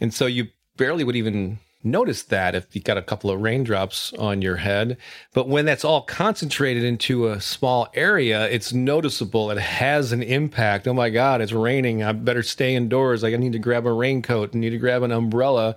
And 0.00 0.12
so 0.12 0.26
you 0.26 0.48
barely 0.76 1.04
would 1.04 1.16
even 1.16 1.58
notice 1.82 2.22
that 2.24 2.54
if 2.54 2.74
you 2.74 2.82
got 2.82 2.98
a 2.98 3.02
couple 3.02 3.30
of 3.30 3.40
raindrops 3.40 4.12
on 4.14 4.42
your 4.42 4.56
head. 4.56 4.96
But 5.32 5.48
when 5.48 5.64
that's 5.64 5.84
all 5.84 6.02
concentrated 6.02 6.84
into 6.84 7.28
a 7.28 7.40
small 7.40 7.88
area, 7.94 8.48
it's 8.48 8.72
noticeable. 8.72 9.50
It 9.50 9.58
has 9.58 10.12
an 10.12 10.22
impact. 10.22 10.86
Oh 10.86 10.94
my 10.94 11.10
God, 11.10 11.40
it's 11.40 11.52
raining. 11.52 12.02
I 12.02 12.12
better 12.12 12.42
stay 12.42 12.74
indoors. 12.74 13.22
Like 13.22 13.34
I 13.34 13.38
need 13.38 13.52
to 13.52 13.58
grab 13.58 13.86
a 13.86 13.92
raincoat. 13.92 14.54
I 14.54 14.58
need 14.58 14.70
to 14.70 14.78
grab 14.78 15.02
an 15.02 15.12
umbrella 15.12 15.76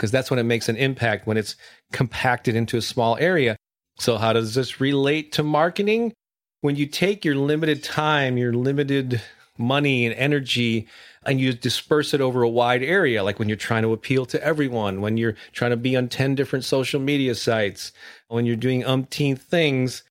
because 0.00 0.10
that's 0.10 0.30
when 0.30 0.38
it 0.38 0.44
makes 0.44 0.70
an 0.70 0.76
impact 0.76 1.26
when 1.26 1.36
it's 1.36 1.56
compacted 1.92 2.56
into 2.56 2.78
a 2.78 2.82
small 2.82 3.18
area. 3.18 3.54
So, 3.98 4.16
how 4.16 4.32
does 4.32 4.54
this 4.54 4.80
relate 4.80 5.30
to 5.32 5.42
marketing? 5.42 6.14
When 6.62 6.74
you 6.74 6.86
take 6.86 7.22
your 7.22 7.34
limited 7.34 7.84
time, 7.84 8.38
your 8.38 8.54
limited 8.54 9.20
money 9.58 10.06
and 10.06 10.14
energy, 10.14 10.88
and 11.26 11.38
you 11.38 11.52
disperse 11.52 12.14
it 12.14 12.22
over 12.22 12.42
a 12.42 12.48
wide 12.48 12.82
area, 12.82 13.22
like 13.22 13.38
when 13.38 13.48
you're 13.48 13.58
trying 13.58 13.82
to 13.82 13.92
appeal 13.92 14.24
to 14.24 14.42
everyone, 14.42 15.02
when 15.02 15.18
you're 15.18 15.36
trying 15.52 15.70
to 15.70 15.76
be 15.76 15.94
on 15.96 16.08
10 16.08 16.34
different 16.34 16.64
social 16.64 16.98
media 16.98 17.34
sites, 17.34 17.92
when 18.28 18.46
you're 18.46 18.56
doing 18.56 18.82
umpteen 18.82 19.38
things, 19.38 20.02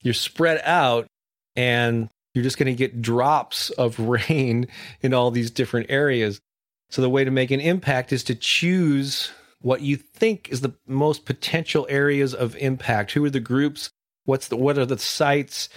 you're 0.00 0.14
spread 0.14 0.62
out 0.64 1.06
and 1.54 2.08
you're 2.32 2.44
just 2.44 2.56
going 2.56 2.66
to 2.66 2.74
get 2.74 3.02
drops 3.02 3.68
of 3.70 3.98
rain 4.30 4.68
in 5.02 5.12
all 5.12 5.30
these 5.30 5.50
different 5.50 5.90
areas. 5.90 6.40
So 6.90 7.02
the 7.02 7.10
way 7.10 7.24
to 7.24 7.30
make 7.30 7.50
an 7.50 7.60
impact 7.60 8.12
is 8.12 8.22
to 8.24 8.34
choose 8.34 9.32
what 9.60 9.80
you 9.80 9.96
think 9.96 10.48
is 10.50 10.60
the 10.60 10.74
most 10.86 11.24
potential 11.24 11.86
areas 11.88 12.34
of 12.34 12.54
impact. 12.56 13.12
Who 13.12 13.24
are 13.24 13.30
the 13.30 13.40
groups? 13.40 13.90
What's 14.24 14.48
the 14.48 14.56
what 14.56 14.78
are 14.78 14.86
the 14.86 14.98
sites? 14.98 15.68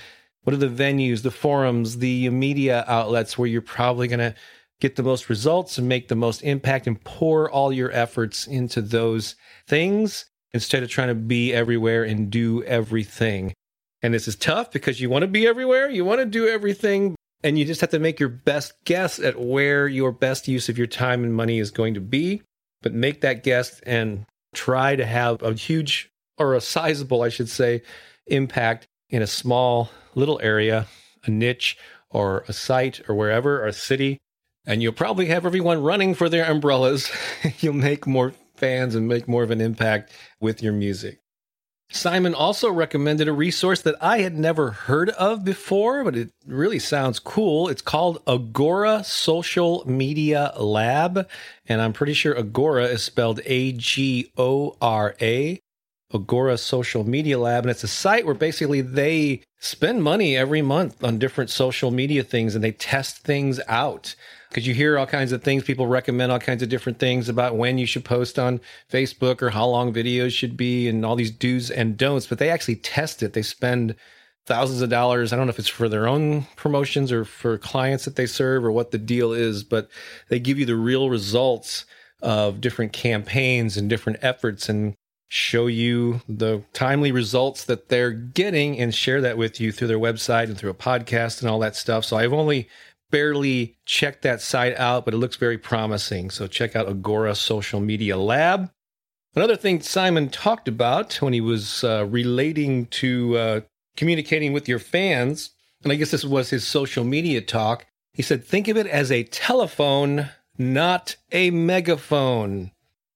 What 0.44 0.54
are 0.54 0.58
the 0.58 0.68
venues, 0.68 1.24
the 1.24 1.32
forums, 1.32 1.98
the 1.98 2.30
media 2.30 2.86
outlets 2.88 3.38
where 3.38 3.50
you're 3.50 3.62
probably 3.62 4.08
going 4.08 4.20
to 4.20 4.36
get 4.80 4.96
the 4.96 5.04
most 5.04 5.30
results 5.30 5.78
and 5.78 5.90
make 5.90 6.08
the 6.08 6.16
most 6.16 6.42
impact 6.42 6.88
and 6.88 7.04
pour 7.04 7.52
all 7.52 7.74
your 7.74 7.92
efforts 7.92 8.48
into 8.48 8.82
those 8.82 9.36
things 9.68 10.26
instead 10.54 10.84
of 10.84 10.90
trying 10.90 11.10
to 11.10 11.16
be 11.16 11.54
everywhere 11.54 12.04
and 12.04 12.30
do 12.30 12.64
everything. 12.64 13.54
And 14.02 14.14
this 14.14 14.28
is 14.28 14.36
tough 14.36 14.72
because 14.72 15.02
you 15.02 15.10
want 15.10 15.24
to 15.24 15.28
be 15.28 15.48
everywhere, 15.48 15.90
you 15.90 16.06
want 16.06 16.20
to 16.20 16.26
do 16.26 16.48
everything, 16.48 17.17
and 17.48 17.58
you 17.58 17.64
just 17.64 17.80
have 17.80 17.92
to 17.92 18.00
make 18.00 18.20
your 18.20 18.28
best 18.28 18.74
guess 18.84 19.20
at 19.20 19.40
where 19.40 19.88
your 19.88 20.12
best 20.12 20.50
use 20.50 20.68
of 20.68 20.78
your 20.78 20.86
time 20.86 21.24
and 21.24 21.34
money 21.34 21.60
is 21.60 21.72
going 21.72 21.94
to 21.94 22.02
be. 22.02 22.42
But 22.82 22.94
make 22.94 23.22
that 23.22 23.42
guess 23.42 23.80
and 23.82 24.26
try 24.54 24.98
to 24.98 25.06
have 25.06 25.42
a 25.42 25.54
huge 25.54 26.12
or 26.38 26.56
a 26.56 26.60
sizable, 26.60 27.22
I 27.22 27.30
should 27.30 27.48
say, 27.48 27.84
impact 28.26 28.86
in 29.10 29.22
a 29.22 29.28
small 29.28 29.90
little 30.14 30.42
area, 30.44 30.88
a 31.24 31.32
niche, 31.32 31.78
or 32.10 32.44
a 32.50 32.54
site, 32.54 33.00
or 33.08 33.16
wherever, 33.16 33.64
or 33.64 33.68
a 33.68 33.74
city. 33.74 34.18
And 34.66 34.84
you'll 34.84 34.92
probably 34.92 35.28
have 35.28 35.46
everyone 35.46 35.82
running 35.82 36.16
for 36.16 36.28
their 36.28 36.52
umbrellas. 36.52 37.10
you'll 37.62 37.76
make 37.76 38.06
more 38.06 38.34
fans 38.56 38.94
and 38.94 39.08
make 39.08 39.26
more 39.26 39.44
of 39.44 39.52
an 39.52 39.62
impact 39.62 40.12
with 40.42 40.62
your 40.62 40.74
music. 40.74 41.22
Simon 41.90 42.36
also 42.36 42.70
recommended 42.70 43.28
a 43.28 43.34
resource 43.34 43.82
that 43.82 43.96
I 44.02 44.20
had 44.20 44.38
never 44.38 44.72
heard 44.72 45.10
of 45.12 45.46
before, 45.46 46.04
but 46.04 46.18
it 46.18 46.32
really 46.46 46.80
sounds 46.80 47.18
cool. 47.20 47.70
It's 47.70 47.82
called 47.82 48.22
Agora 48.28 49.04
Social 49.06 49.90
Media 49.90 50.54
Lab. 50.58 51.28
And 51.66 51.82
I'm 51.82 51.94
pretty 51.94 52.14
sure 52.14 52.38
Agora 52.38 52.86
is 52.86 53.04
spelled 53.04 53.40
A 53.46 53.72
G 53.72 54.32
O 54.38 54.76
R 54.82 55.16
A. 55.22 55.60
Agora 56.14 56.58
Social 56.58 57.06
Media 57.06 57.40
Lab. 57.40 57.64
And 57.64 57.72
it's 57.72 57.84
a 57.84 57.88
site 57.88 58.26
where 58.26 58.36
basically 58.36 58.82
they 58.82 59.42
spend 59.60 60.04
money 60.04 60.38
every 60.38 60.62
month 60.62 61.04
on 61.04 61.20
different 61.20 61.50
social 61.50 61.92
media 61.92 62.24
things 62.24 62.54
and 62.54 62.64
they 62.64 62.72
test 62.72 63.20
things 63.20 63.60
out. 63.68 64.16
Because 64.50 64.66
you 64.66 64.74
hear 64.74 64.98
all 64.98 65.06
kinds 65.06 65.32
of 65.32 65.44
things, 65.44 65.64
people 65.64 65.88
recommend 65.88 66.32
all 66.32 66.40
kinds 66.40 66.64
of 66.64 66.70
different 66.70 67.00
things 67.00 67.28
about 67.28 67.56
when 67.56 67.78
you 67.78 67.86
should 67.86 68.06
post 68.06 68.40
on 68.40 68.62
Facebook 68.92 69.42
or 69.42 69.50
how 69.50 69.66
long 69.66 69.94
videos 69.94 70.32
should 70.32 70.56
be 70.56 70.88
and 70.88 71.06
all 71.06 71.16
these 71.16 71.32
do's 71.32 71.70
and 71.70 71.98
don'ts, 71.98 72.28
but 72.28 72.40
they 72.40 72.50
actually 72.50 72.78
test 72.78 73.22
it. 73.22 73.34
They 73.34 73.42
spend 73.42 73.96
thousands 74.46 74.82
of 74.82 74.90
dollars. 74.90 75.32
I 75.32 75.36
don't 75.36 75.46
know 75.46 75.52
if 75.52 75.60
it's 75.60 75.68
for 75.68 75.90
their 75.90 76.08
own 76.08 76.48
promotions 76.56 77.12
or 77.12 77.26
for 77.26 77.58
clients 77.58 78.06
that 78.06 78.16
they 78.16 78.26
serve 78.26 78.64
or 78.64 78.72
what 78.72 78.92
the 78.92 78.98
deal 78.98 79.34
is, 79.34 79.64
but 79.64 79.90
they 80.30 80.40
give 80.40 80.58
you 80.58 80.66
the 80.66 80.78
real 80.78 81.10
results 81.10 81.86
of 82.22 82.62
different 82.62 82.94
campaigns 82.94 83.78
and 83.78 83.90
different 83.90 84.20
efforts 84.22 84.70
and 84.70 84.96
show 85.30 85.68
you 85.68 86.22
the 86.30 86.64
timely 86.72 87.12
results 87.12 87.66
that 87.66 87.90
they're 87.90 88.12
getting 88.12 88.80
and 88.80 88.96
share 88.96 89.20
that 89.20 89.38
with 89.38 89.60
you 89.60 89.74
through 89.74 89.90
their 89.90 90.00
website 90.00 90.46
and 90.46 90.58
through 90.58 90.70
a 90.70 90.74
podcast 90.74 91.42
and 91.42 91.50
all 91.50 91.60
that 91.60 91.76
stuff. 91.76 92.06
So 92.06 92.18
I've 92.18 92.34
only 92.34 92.70
barely 93.10 93.78
checked 93.86 94.22
that 94.24 94.42
site 94.42 94.78
out, 94.78 95.06
but 95.06 95.14
it 95.14 95.18
looks 95.18 95.36
very 95.36 95.58
promising. 95.58 96.30
So 96.30 96.48
check 96.48 96.76
out 96.76 96.88
Agora 96.88 97.36
Social 97.36 97.80
Media 97.80 98.18
Lab. 98.18 98.70
Another 99.36 99.56
thing 99.56 99.82
Simon 99.82 100.30
talked 100.30 100.68
about 100.68 101.14
when 101.22 101.34
he 101.34 101.42
was 101.42 101.84
uh, 101.84 102.06
relating 102.10 102.88
to 102.88 103.38
uh, 103.38 103.62
communicating 103.96 104.54
with 104.54 104.68
your 104.68 104.80
fans, 104.80 105.52
and 105.84 105.92
I 105.92 105.96
guess 105.96 106.12
this 106.12 106.26
was 106.26 106.50
his 106.50 106.66
social 106.66 107.04
media 107.04 107.42
talk, 107.42 107.86
he 108.14 108.24
said, 108.24 108.44
think 108.44 108.68
of 108.68 108.78
it 108.78 108.88
as 108.88 109.12
a 109.12 109.24
telephone, 109.24 110.30
not 110.58 111.18
a 111.32 111.52
megaphone. 111.52 112.72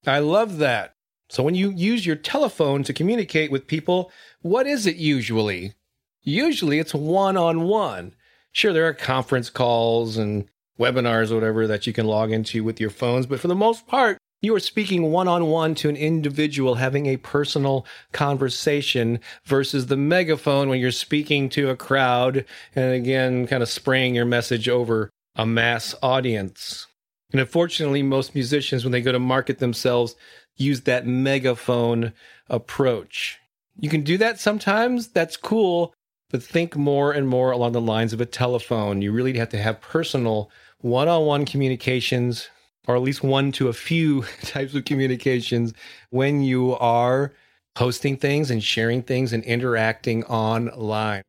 I 0.06 0.20
love 0.20 0.58
that. 0.60 0.94
So 1.30 1.42
when 1.42 1.56
you 1.56 1.72
use 1.72 2.06
your 2.06 2.16
telephone 2.16 2.84
to 2.84 2.94
communicate 2.94 3.52
with 3.52 3.66
people, 3.66 4.12
what 4.42 4.68
is 4.68 4.86
it 4.86 4.98
usually? 4.98 5.74
Usually 6.22 6.78
it's 6.78 6.94
one 6.94 7.38
on 7.38 7.64
one. 7.64 8.14
Sure, 8.52 8.74
there 8.74 8.88
are 8.88 8.94
conference 8.94 9.50
calls 9.50 10.18
and 10.18 10.46
webinars 10.80 11.32
or 11.32 11.36
whatever 11.36 11.68
that 11.68 11.88
you 11.88 11.94
can 11.94 12.06
log 12.06 12.32
into 12.32 12.64
with 12.64 12.80
your 12.80 12.90
phones, 12.90 13.26
but 13.26 13.40
for 13.40 13.48
the 13.48 13.56
most 13.56 13.88
part, 13.88 14.18
you 14.42 14.56
are 14.56 14.60
speaking 14.60 15.12
one 15.12 15.28
on 15.28 15.46
one 15.46 15.76
to 15.76 15.90
an 15.90 15.96
individual 15.96 16.76
having 16.76 17.06
a 17.06 17.18
personal 17.18 17.86
conversation 18.12 19.20
versus 19.46 19.86
the 19.86 19.98
megaphone 19.98 20.68
when 20.68 20.80
you're 20.80 20.92
speaking 20.92 21.48
to 21.50 21.70
a 21.70 21.76
crowd 21.76 22.44
and 22.76 22.94
again, 22.94 23.46
kind 23.46 23.62
of 23.62 23.70
spraying 23.70 24.16
your 24.16 24.26
message 24.26 24.68
over 24.68 25.12
a 25.36 25.46
mass 25.46 25.94
audience. 26.02 26.88
And 27.32 27.40
unfortunately, 27.40 28.02
most 28.02 28.34
musicians, 28.34 28.84
when 28.84 28.92
they 28.92 29.02
go 29.02 29.12
to 29.12 29.20
market 29.20 29.60
themselves, 29.60 30.16
use 30.58 30.82
that 30.82 31.06
megaphone 31.06 32.12
approach. 32.50 33.40
You 33.80 33.90
can 33.90 34.02
do 34.02 34.18
that 34.18 34.40
sometimes, 34.40 35.08
that's 35.10 35.38
cool, 35.38 35.94
but 36.32 36.42
think 36.42 36.76
more 36.76 37.12
and 37.12 37.28
more 37.28 37.52
along 37.52 37.74
the 37.74 37.82
lines 37.82 38.14
of 38.14 38.22
a 38.22 38.26
telephone. 38.26 39.02
You 39.02 39.12
really 39.12 39.38
have 39.38 39.50
to 39.50 39.62
have 39.62 39.82
personal 39.82 40.50
one 40.80 41.08
on 41.08 41.26
one 41.26 41.46
communications, 41.46 42.50
or 42.88 42.96
at 42.96 43.02
least 43.02 43.24
one 43.24 43.52
to 43.54 43.68
a 43.68 43.74
few 43.74 44.24
types 44.42 44.74
of 44.74 44.86
communications 44.86 45.74
when 46.10 46.42
you 46.42 46.76
are 46.78 47.34
posting 47.76 48.18
things 48.18 48.50
and 48.50 48.64
sharing 48.64 49.04
things 49.04 49.34
and 49.34 49.44
interacting 49.44 50.24
online. 50.26 51.22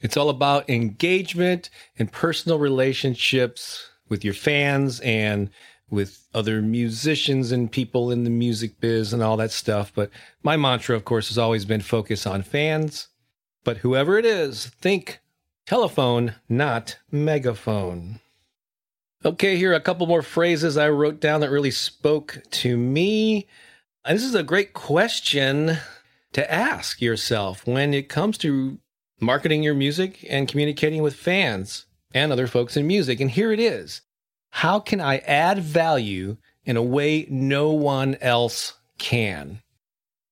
It's 0.00 0.16
all 0.16 0.30
about 0.30 0.68
engagement 0.68 1.68
and 1.98 2.10
personal 2.10 2.58
relationships 2.58 3.90
with 4.08 4.24
your 4.24 4.34
fans 4.34 5.00
and 5.00 5.50
with 5.90 6.26
other 6.34 6.62
musicians 6.62 7.52
and 7.52 7.70
people 7.70 8.10
in 8.10 8.24
the 8.24 8.30
music 8.30 8.80
biz 8.80 9.12
and 9.12 9.22
all 9.22 9.36
that 9.36 9.50
stuff. 9.50 9.92
But 9.94 10.10
my 10.42 10.56
mantra, 10.56 10.96
of 10.96 11.04
course, 11.04 11.28
has 11.28 11.38
always 11.38 11.64
been 11.64 11.80
focus 11.80 12.26
on 12.26 12.42
fans. 12.42 13.08
But 13.64 13.78
whoever 13.78 14.18
it 14.18 14.24
is, 14.24 14.66
think 14.66 15.20
telephone, 15.66 16.34
not 16.48 16.98
megaphone. 17.10 18.20
Okay, 19.24 19.56
here 19.56 19.72
are 19.72 19.74
a 19.74 19.80
couple 19.80 20.06
more 20.06 20.22
phrases 20.22 20.78
I 20.78 20.88
wrote 20.88 21.20
down 21.20 21.40
that 21.40 21.50
really 21.50 21.70
spoke 21.70 22.38
to 22.50 22.76
me. 22.76 23.46
And 24.04 24.16
this 24.16 24.24
is 24.24 24.34
a 24.34 24.42
great 24.42 24.72
question 24.72 25.76
to 26.32 26.52
ask 26.52 27.02
yourself 27.02 27.66
when 27.66 27.92
it 27.92 28.08
comes 28.08 28.38
to 28.38 28.78
marketing 29.20 29.62
your 29.62 29.74
music 29.74 30.24
and 30.30 30.48
communicating 30.48 31.02
with 31.02 31.14
fans 31.14 31.84
and 32.14 32.32
other 32.32 32.46
folks 32.46 32.76
in 32.76 32.86
music. 32.86 33.20
And 33.20 33.30
here 33.30 33.52
it 33.52 33.60
is 33.60 34.00
how 34.52 34.80
can 34.80 35.00
I 35.00 35.18
add 35.18 35.58
value 35.58 36.38
in 36.64 36.76
a 36.76 36.82
way 36.82 37.26
no 37.30 37.70
one 37.70 38.16
else 38.20 38.74
can? 38.98 39.60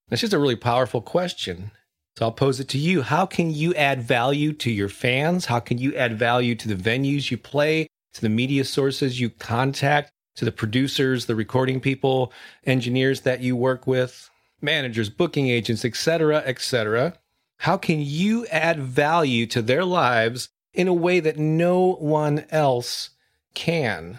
That's 0.08 0.22
just 0.22 0.32
a 0.32 0.38
really 0.38 0.56
powerful 0.56 1.02
question. 1.02 1.70
So 2.18 2.24
I'll 2.24 2.32
pose 2.32 2.58
it 2.58 2.66
to 2.70 2.78
you. 2.78 3.02
How 3.02 3.26
can 3.26 3.54
you 3.54 3.72
add 3.76 4.02
value 4.02 4.52
to 4.54 4.72
your 4.72 4.88
fans? 4.88 5.44
How 5.44 5.60
can 5.60 5.78
you 5.78 5.94
add 5.94 6.18
value 6.18 6.56
to 6.56 6.66
the 6.66 6.74
venues 6.74 7.30
you 7.30 7.38
play, 7.38 7.86
to 8.14 8.20
the 8.20 8.28
media 8.28 8.64
sources 8.64 9.20
you 9.20 9.30
contact, 9.30 10.10
to 10.34 10.44
the 10.44 10.50
producers, 10.50 11.26
the 11.26 11.36
recording 11.36 11.78
people, 11.78 12.32
engineers 12.64 13.20
that 13.20 13.40
you 13.40 13.54
work 13.54 13.86
with, 13.86 14.30
managers, 14.60 15.08
booking 15.08 15.48
agents, 15.48 15.84
etc., 15.84 16.38
etc.? 16.38 17.16
How 17.58 17.76
can 17.76 18.00
you 18.00 18.48
add 18.48 18.80
value 18.80 19.46
to 19.46 19.62
their 19.62 19.84
lives 19.84 20.48
in 20.74 20.88
a 20.88 20.92
way 20.92 21.20
that 21.20 21.38
no 21.38 21.92
one 21.92 22.46
else 22.50 23.10
can. 23.54 24.18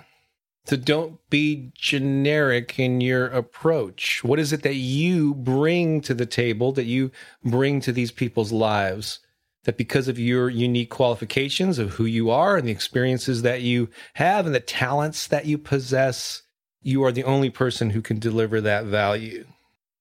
So 0.70 0.76
don't 0.76 1.18
be 1.32 1.72
generic 1.74 2.78
in 2.78 3.02
your 3.02 3.26
approach. 3.26 4.24
What 4.24 4.38
is 4.38 4.54
it 4.54 4.62
that 4.62 4.76
you 4.76 5.34
bring 5.34 6.00
to 6.02 6.14
the 6.14 6.28
table, 6.28 6.72
that 6.74 6.86
you 6.86 7.10
bring 7.44 7.82
to 7.82 7.92
these 7.92 8.12
people's 8.12 8.52
lives? 8.52 9.18
That 9.64 9.78
because 9.78 10.08
of 10.08 10.20
your 10.20 10.48
unique 10.48 10.92
qualifications 10.92 11.80
of 11.80 11.94
who 11.94 12.06
you 12.06 12.30
are 12.30 12.56
and 12.56 12.68
the 12.68 12.72
experiences 12.72 13.42
that 13.42 13.64
you 13.64 13.90
have 14.14 14.46
and 14.46 14.54
the 14.54 14.60
talents 14.60 15.26
that 15.26 15.48
you 15.48 15.58
possess, 15.58 16.44
you 16.84 17.04
are 17.04 17.12
the 17.12 17.24
only 17.24 17.50
person 17.50 17.90
who 17.90 18.04
can 18.04 18.20
deliver 18.20 18.62
that 18.62 18.86
value. 18.86 19.48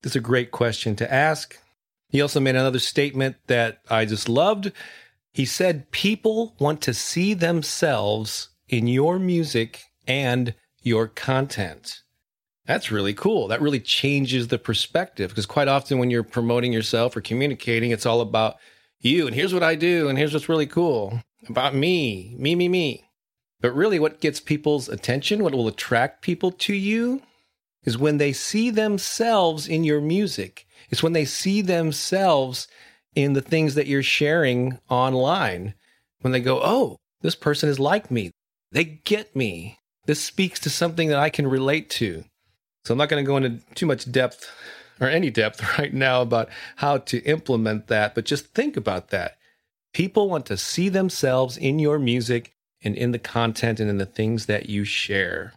It's 0.05 0.17
a 0.17 0.21
great 0.21 0.51
question 0.51 0.95
to 0.97 1.11
ask. 1.11 1.59
He 2.11 2.21
also 2.21 2.41
made 2.41 2.57
another 2.57 2.79
statement 2.79 3.37
that 3.47 3.79
I 3.89 4.05
just 4.05 4.29
loved. 4.29 4.73
He 5.33 5.47
said, 5.47 5.91
People 5.93 6.57
want 6.59 6.83
to 6.83 6.93
see 6.93 7.33
themselves 7.33 8.51
in 8.69 8.87
your 8.87 9.19
music 9.19 9.88
and 10.09 10.55
your 10.83 11.07
content. 11.07 12.03
That's 12.67 12.91
really 12.91 13.15
cool. 13.15 13.49
That 13.49 13.63
really 13.63 13.81
changes 13.81 14.49
the 14.49 14.59
perspective 14.59 15.31
because 15.31 15.47
quite 15.47 15.69
often 15.69 15.99
when 15.99 16.11
you're 16.11 16.23
promoting 16.23 16.73
yourself 16.73 17.17
or 17.17 17.21
communicating, 17.21 17.93
it's 17.93 18.07
all 18.07 18.21
about 18.21 18.57
you 19.01 19.27
and 19.27 19.35
here's 19.35 19.55
what 19.55 19.63
I 19.63 19.75
do 19.75 20.09
and 20.09 20.19
here's 20.19 20.33
what's 20.33 20.49
really 20.49 20.67
cool 20.67 21.23
about 21.49 21.75
me, 21.75 22.35
me, 22.39 22.55
me, 22.55 22.69
me. 22.69 23.05
But 23.61 23.75
really, 23.75 23.99
what 23.99 24.21
gets 24.21 24.39
people's 24.39 24.89
attention, 24.89 25.43
what 25.43 25.55
will 25.55 25.67
attract 25.67 26.23
people 26.23 26.53
to 26.53 26.75
you, 26.75 27.23
is 27.85 27.99
when 27.99 28.19
they 28.19 28.33
see 28.33 28.71
themselves 28.71 29.67
in 29.67 29.83
your 29.83 30.01
music. 30.01 30.67
It's 30.91 31.03
when 31.03 31.13
they 31.13 31.25
see 31.25 31.61
themselves 31.61 32.69
in 33.15 33.33
the 33.33 33.43
things 33.43 33.75
that 33.75 33.87
you're 33.87 34.03
sharing 34.03 34.79
online. 34.89 35.75
When 36.21 36.33
they 36.33 36.41
go, 36.41 36.61
oh, 36.63 36.99
this 37.23 37.35
person 37.35 37.69
is 37.69 37.81
like 37.81 38.11
me. 38.11 38.31
They 38.71 38.85
get 38.85 39.35
me. 39.35 39.78
This 40.09 40.25
speaks 40.25 40.59
to 40.61 40.71
something 40.71 41.11
that 41.11 41.19
I 41.19 41.29
can 41.29 41.47
relate 41.47 41.91
to. 41.91 42.25
So 42.87 42.95
I'm 42.95 42.99
not 42.99 43.11
going 43.11 43.23
to 43.23 43.29
go 43.29 43.37
into 43.37 43.61
too 43.75 43.85
much 43.85 44.11
depth 44.11 44.51
or 45.03 45.07
any 45.07 45.29
depth 45.29 45.79
right 45.79 45.93
now 45.93 46.23
about 46.23 46.49
how 46.77 46.97
to 46.97 47.23
implement 47.25 47.89
that, 47.89 48.15
but 48.15 48.25
just 48.25 48.55
think 48.55 48.79
about 48.79 49.11
that. 49.11 49.37
People 49.93 50.31
want 50.31 50.47
to 50.47 50.57
see 50.57 50.89
themselves 50.89 51.59
in 51.59 51.79
your 51.79 51.99
music 51.99 52.55
and 52.83 52.97
in 52.97 53.13
the 53.13 53.19
content 53.19 53.81
and 53.81 53.91
in 53.91 53.99
the 53.99 54.07
things 54.07 54.47
that 54.47 54.71
you 54.71 54.83
share. 54.83 55.53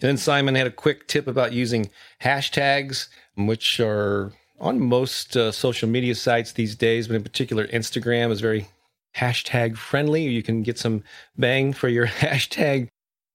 And 0.00 0.08
then 0.08 0.16
Simon 0.16 0.54
had 0.54 0.66
a 0.66 0.70
quick 0.70 1.06
tip 1.06 1.26
about 1.26 1.52
using 1.52 1.90
hashtags, 2.22 3.08
which 3.36 3.80
are 3.80 4.32
on 4.58 4.80
most 4.80 5.36
uh, 5.36 5.52
social 5.52 5.90
media 5.90 6.14
sites 6.14 6.52
these 6.52 6.74
days, 6.74 7.06
but 7.06 7.16
in 7.16 7.22
particular, 7.22 7.66
Instagram 7.66 8.30
is 8.30 8.40
very 8.40 8.66
hashtag 9.14 9.76
friendly. 9.76 10.22
You 10.22 10.42
can 10.42 10.62
get 10.62 10.78
some 10.78 11.04
bang 11.36 11.74
for 11.74 11.90
your 11.90 12.06
hashtag. 12.24 12.88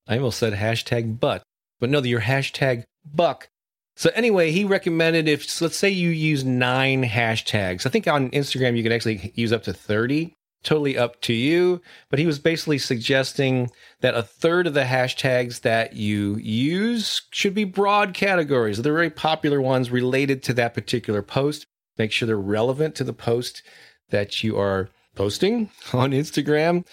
I 0.10 0.18
almost 0.18 0.40
said 0.40 0.54
hashtag 0.54 1.20
butt, 1.20 1.44
but 1.80 1.90
no, 1.90 2.02
your 2.02 2.22
hashtag 2.22 2.84
buck. 3.06 3.48
So 3.96 4.10
anyway, 4.16 4.52
he 4.52 4.66
recommended 4.66 5.28
if 5.28 5.62
let's 5.62 5.78
say 5.78 5.90
you 5.90 6.10
use 6.10 6.44
nine 6.44 7.04
hashtags. 7.04 7.86
I 7.86 7.90
think 7.90 8.08
on 8.08 8.32
Instagram 8.32 8.76
you 8.76 8.84
can 8.84 8.92
actually 8.92 9.32
use 9.36 9.54
up 9.54 9.64
to 9.64 9.74
30. 9.74 10.34
Totally 10.62 10.98
up 10.98 11.22
to 11.22 11.34
you. 11.34 11.82
But 12.10 12.20
he 12.20 12.26
was 12.26 12.40
basically 12.40 12.80
suggesting 12.80 13.70
that 14.02 14.16
a 14.16 14.24
third 14.24 14.68
of 14.68 14.74
the 14.74 14.84
hashtags 14.84 15.62
that 15.62 15.94
you 15.94 16.36
use 16.38 17.22
should 17.32 17.54
be 17.54 17.64
broad 17.64 18.14
categories. 18.14 18.82
They're 18.82 18.94
very 18.94 19.10
popular 19.10 19.62
ones 19.62 19.92
related 19.92 20.44
to 20.44 20.54
that 20.56 20.74
particular 20.74 21.22
post. 21.22 21.66
Make 21.98 22.12
sure 22.12 22.26
they're 22.26 22.38
relevant 22.38 22.96
to 22.96 23.04
the 23.04 23.14
post 23.14 23.64
that 24.10 24.44
you 24.44 24.58
are 24.58 24.90
posting 25.16 25.70
on 25.94 26.12
Instagram. 26.12 26.86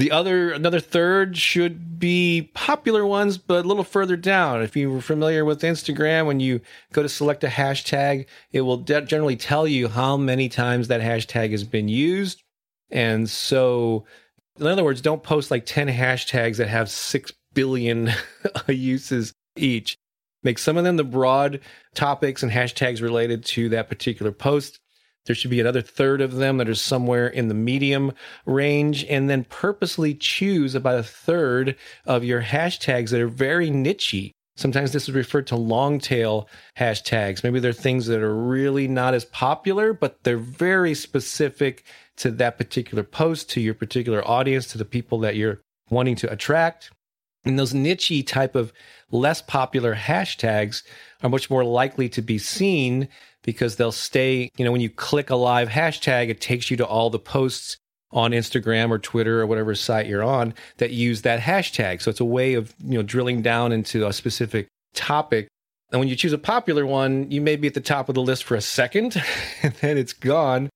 The 0.00 0.12
other 0.12 0.50
another 0.50 0.80
third 0.80 1.36
should 1.36 1.98
be 1.98 2.50
popular 2.54 3.04
ones, 3.04 3.36
but 3.36 3.66
a 3.66 3.68
little 3.68 3.84
further 3.84 4.16
down. 4.16 4.62
If 4.62 4.74
you 4.74 4.90
were 4.90 5.02
familiar 5.02 5.44
with 5.44 5.60
Instagram, 5.60 6.24
when 6.24 6.40
you 6.40 6.62
go 6.94 7.02
to 7.02 7.08
select 7.08 7.44
a 7.44 7.48
hashtag, 7.48 8.24
it 8.50 8.62
will 8.62 8.78
de- 8.78 9.02
generally 9.02 9.36
tell 9.36 9.68
you 9.68 9.88
how 9.88 10.16
many 10.16 10.48
times 10.48 10.88
that 10.88 11.02
hashtag 11.02 11.50
has 11.50 11.64
been 11.64 11.88
used. 11.88 12.42
And 12.90 13.28
so, 13.28 14.06
in 14.58 14.66
other 14.66 14.84
words, 14.84 15.02
don't 15.02 15.22
post 15.22 15.50
like 15.50 15.66
10 15.66 15.88
hashtags 15.88 16.56
that 16.56 16.68
have 16.68 16.88
6 16.88 17.32
billion 17.52 18.10
uses 18.68 19.34
each. 19.54 19.98
Make 20.42 20.56
some 20.56 20.78
of 20.78 20.84
them 20.84 20.96
the 20.96 21.04
broad 21.04 21.60
topics 21.94 22.42
and 22.42 22.50
hashtags 22.50 23.02
related 23.02 23.44
to 23.44 23.68
that 23.68 23.90
particular 23.90 24.32
post. 24.32 24.80
There 25.26 25.34
should 25.34 25.50
be 25.50 25.60
another 25.60 25.82
third 25.82 26.20
of 26.20 26.36
them 26.36 26.56
that 26.56 26.68
are 26.68 26.74
somewhere 26.74 27.26
in 27.26 27.48
the 27.48 27.54
medium 27.54 28.12
range, 28.46 29.04
and 29.04 29.28
then 29.28 29.44
purposely 29.44 30.14
choose 30.14 30.74
about 30.74 30.98
a 30.98 31.02
third 31.04 31.76
of 32.06 32.24
your 32.24 32.42
hashtags 32.42 33.10
that 33.10 33.20
are 33.20 33.28
very 33.28 33.70
nichey. 33.70 34.32
Sometimes 34.56 34.92
this 34.92 35.08
is 35.08 35.14
referred 35.14 35.46
to 35.46 35.56
long 35.56 35.98
tail 35.98 36.48
hashtags. 36.78 37.42
Maybe 37.42 37.60
they're 37.60 37.72
things 37.72 38.06
that 38.06 38.20
are 38.20 38.34
really 38.34 38.88
not 38.88 39.14
as 39.14 39.24
popular, 39.24 39.92
but 39.92 40.22
they're 40.22 40.36
very 40.36 40.94
specific 40.94 41.84
to 42.16 42.30
that 42.32 42.58
particular 42.58 43.02
post, 43.02 43.48
to 43.50 43.60
your 43.60 43.74
particular 43.74 44.26
audience, 44.26 44.66
to 44.68 44.78
the 44.78 44.84
people 44.84 45.18
that 45.20 45.36
you're 45.36 45.60
wanting 45.88 46.16
to 46.16 46.30
attract. 46.30 46.90
And 47.44 47.58
those 47.58 47.72
nichey 47.72 48.26
type 48.26 48.54
of 48.54 48.72
less 49.10 49.40
popular 49.40 49.94
hashtags 49.94 50.82
are 51.22 51.30
much 51.30 51.50
more 51.50 51.64
likely 51.64 52.08
to 52.10 52.22
be 52.22 52.38
seen 52.38 53.08
because 53.42 53.76
they'll 53.76 53.92
stay, 53.92 54.50
you 54.56 54.64
know, 54.64 54.72
when 54.72 54.80
you 54.80 54.90
click 54.90 55.30
a 55.30 55.36
live 55.36 55.68
hashtag, 55.68 56.28
it 56.28 56.40
takes 56.40 56.70
you 56.70 56.76
to 56.76 56.86
all 56.86 57.08
the 57.08 57.18
posts 57.18 57.78
on 58.12 58.32
Instagram 58.32 58.90
or 58.90 58.98
Twitter 58.98 59.40
or 59.40 59.46
whatever 59.46 59.74
site 59.74 60.06
you're 60.06 60.22
on 60.22 60.52
that 60.78 60.90
use 60.90 61.22
that 61.22 61.40
hashtag. 61.40 62.02
So 62.02 62.10
it's 62.10 62.20
a 62.20 62.24
way 62.24 62.54
of, 62.54 62.74
you 62.84 62.98
know, 62.98 63.02
drilling 63.02 63.42
down 63.42 63.72
into 63.72 64.06
a 64.06 64.12
specific 64.12 64.68
topic. 64.94 65.48
And 65.92 66.00
when 66.00 66.08
you 66.08 66.16
choose 66.16 66.32
a 66.32 66.38
popular 66.38 66.86
one, 66.86 67.30
you 67.30 67.40
may 67.40 67.56
be 67.56 67.68
at 67.68 67.74
the 67.74 67.80
top 67.80 68.08
of 68.08 68.14
the 68.14 68.22
list 68.22 68.44
for 68.44 68.56
a 68.56 68.60
second 68.60 69.16
and 69.62 69.74
then 69.74 69.96
it's 69.96 70.12
gone. 70.12 70.68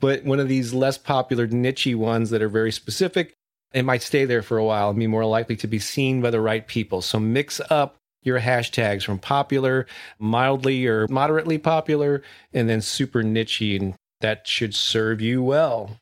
But 0.00 0.24
one 0.24 0.40
of 0.40 0.48
these 0.48 0.74
less 0.74 0.98
popular 0.98 1.46
nichey 1.46 1.94
ones 1.94 2.30
that 2.30 2.42
are 2.42 2.48
very 2.48 2.72
specific, 2.72 3.34
it 3.72 3.84
might 3.84 4.02
stay 4.02 4.24
there 4.24 4.42
for 4.42 4.58
a 4.58 4.64
while 4.64 4.90
and 4.90 4.98
be 4.98 5.06
more 5.06 5.24
likely 5.24 5.56
to 5.56 5.66
be 5.66 5.78
seen 5.78 6.20
by 6.20 6.30
the 6.30 6.40
right 6.40 6.66
people. 6.66 7.02
So 7.02 7.18
mix 7.18 7.60
up 7.70 7.96
your 8.22 8.40
hashtags 8.40 9.02
from 9.02 9.18
popular, 9.18 9.86
mildly 10.18 10.86
or 10.86 11.08
moderately 11.08 11.58
popular, 11.58 12.22
and 12.52 12.68
then 12.68 12.80
super 12.80 13.22
nichey, 13.22 13.80
and 13.80 13.94
that 14.20 14.46
should 14.46 14.74
serve 14.74 15.20
you 15.20 15.42
well. 15.42 15.98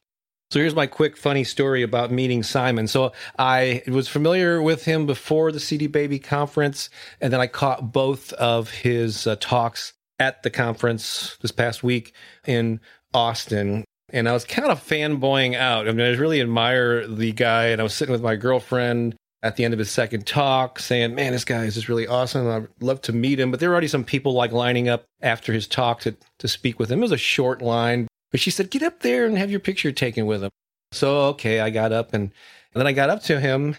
So 0.51 0.59
here's 0.59 0.75
my 0.75 0.89
quick 0.89 1.17
funny 1.17 1.45
story 1.45 1.83
about 1.83 2.11
meeting 2.11 2.43
Simon. 2.43 2.89
So 2.89 3.13
I 3.39 3.83
was 3.87 4.09
familiar 4.09 4.61
with 4.61 4.85
him 4.85 5.07
before 5.07 5.53
the 5.53 5.61
CD 5.61 5.87
Baby 5.87 6.19
conference, 6.19 6.91
and 7.21 7.33
then 7.33 7.41
I 7.41 7.47
caught 7.47 7.93
both 7.93 8.33
of 8.33 8.71
his 8.71 9.29
uh, 9.29 9.37
talks 9.39 9.93
at 10.19 10.43
the 10.43 10.51
conference 10.51 11.39
this 11.41 11.53
past 11.53 11.85
week 11.85 12.13
in 12.47 12.81
Austin. 13.15 13.85
And 14.13 14.29
I 14.29 14.33
was 14.33 14.45
kind 14.45 14.71
of 14.71 14.85
fanboying 14.85 15.55
out. 15.55 15.89
I 15.89 15.93
mean, 15.93 16.07
I 16.07 16.17
really 16.17 16.41
admire 16.41 17.07
the 17.07 17.33
guy, 17.33 17.67
and 17.67 17.81
I 17.81 17.85
was 17.85 17.95
sitting 17.95 18.13
with 18.13 18.23
my 18.23 18.37
girlfriend 18.37 19.15
at 19.43 19.57
the 19.57 19.65
end 19.65 19.73
of 19.73 19.79
his 19.79 19.91
second 19.91 20.27
talk 20.27 20.79
saying, 20.79 21.15
Man, 21.15 21.33
this 21.33 21.45
guy 21.45 21.65
is 21.65 21.75
just 21.75 21.89
really 21.89 22.07
awesome. 22.07 22.47
I'd 22.49 22.69
love 22.81 23.01
to 23.03 23.13
meet 23.13 23.41
him. 23.41 23.51
But 23.51 23.61
there 23.61 23.69
were 23.69 23.75
already 23.75 23.89
some 23.89 24.05
people 24.05 24.33
like 24.33 24.53
lining 24.53 24.89
up 24.89 25.05
after 25.23 25.53
his 25.53 25.67
talk 25.67 26.01
to, 26.01 26.17
to 26.39 26.49
speak 26.49 26.79
with 26.79 26.91
him. 26.91 26.99
It 26.99 27.03
was 27.03 27.13
a 27.13 27.17
short 27.17 27.63
line, 27.63 28.07
but 28.31 28.41
she 28.41 28.51
said, 28.51 28.71
Get 28.71 28.83
up 28.83 29.01
there 29.01 29.27
and 29.27 29.39
have 29.39 29.51
your 29.51 29.61
picture 29.61 29.93
taken 29.93 30.27
with 30.27 30.43
him. 30.45 30.51
So, 30.93 31.21
okay, 31.29 31.61
I 31.61 31.71
got 31.71 31.93
up 31.93 32.13
and, 32.13 32.25
and 32.25 32.81
then 32.81 32.87
I 32.87 32.93
got 32.93 33.11
up 33.11 33.23
to 33.25 33.41
him. 33.41 33.77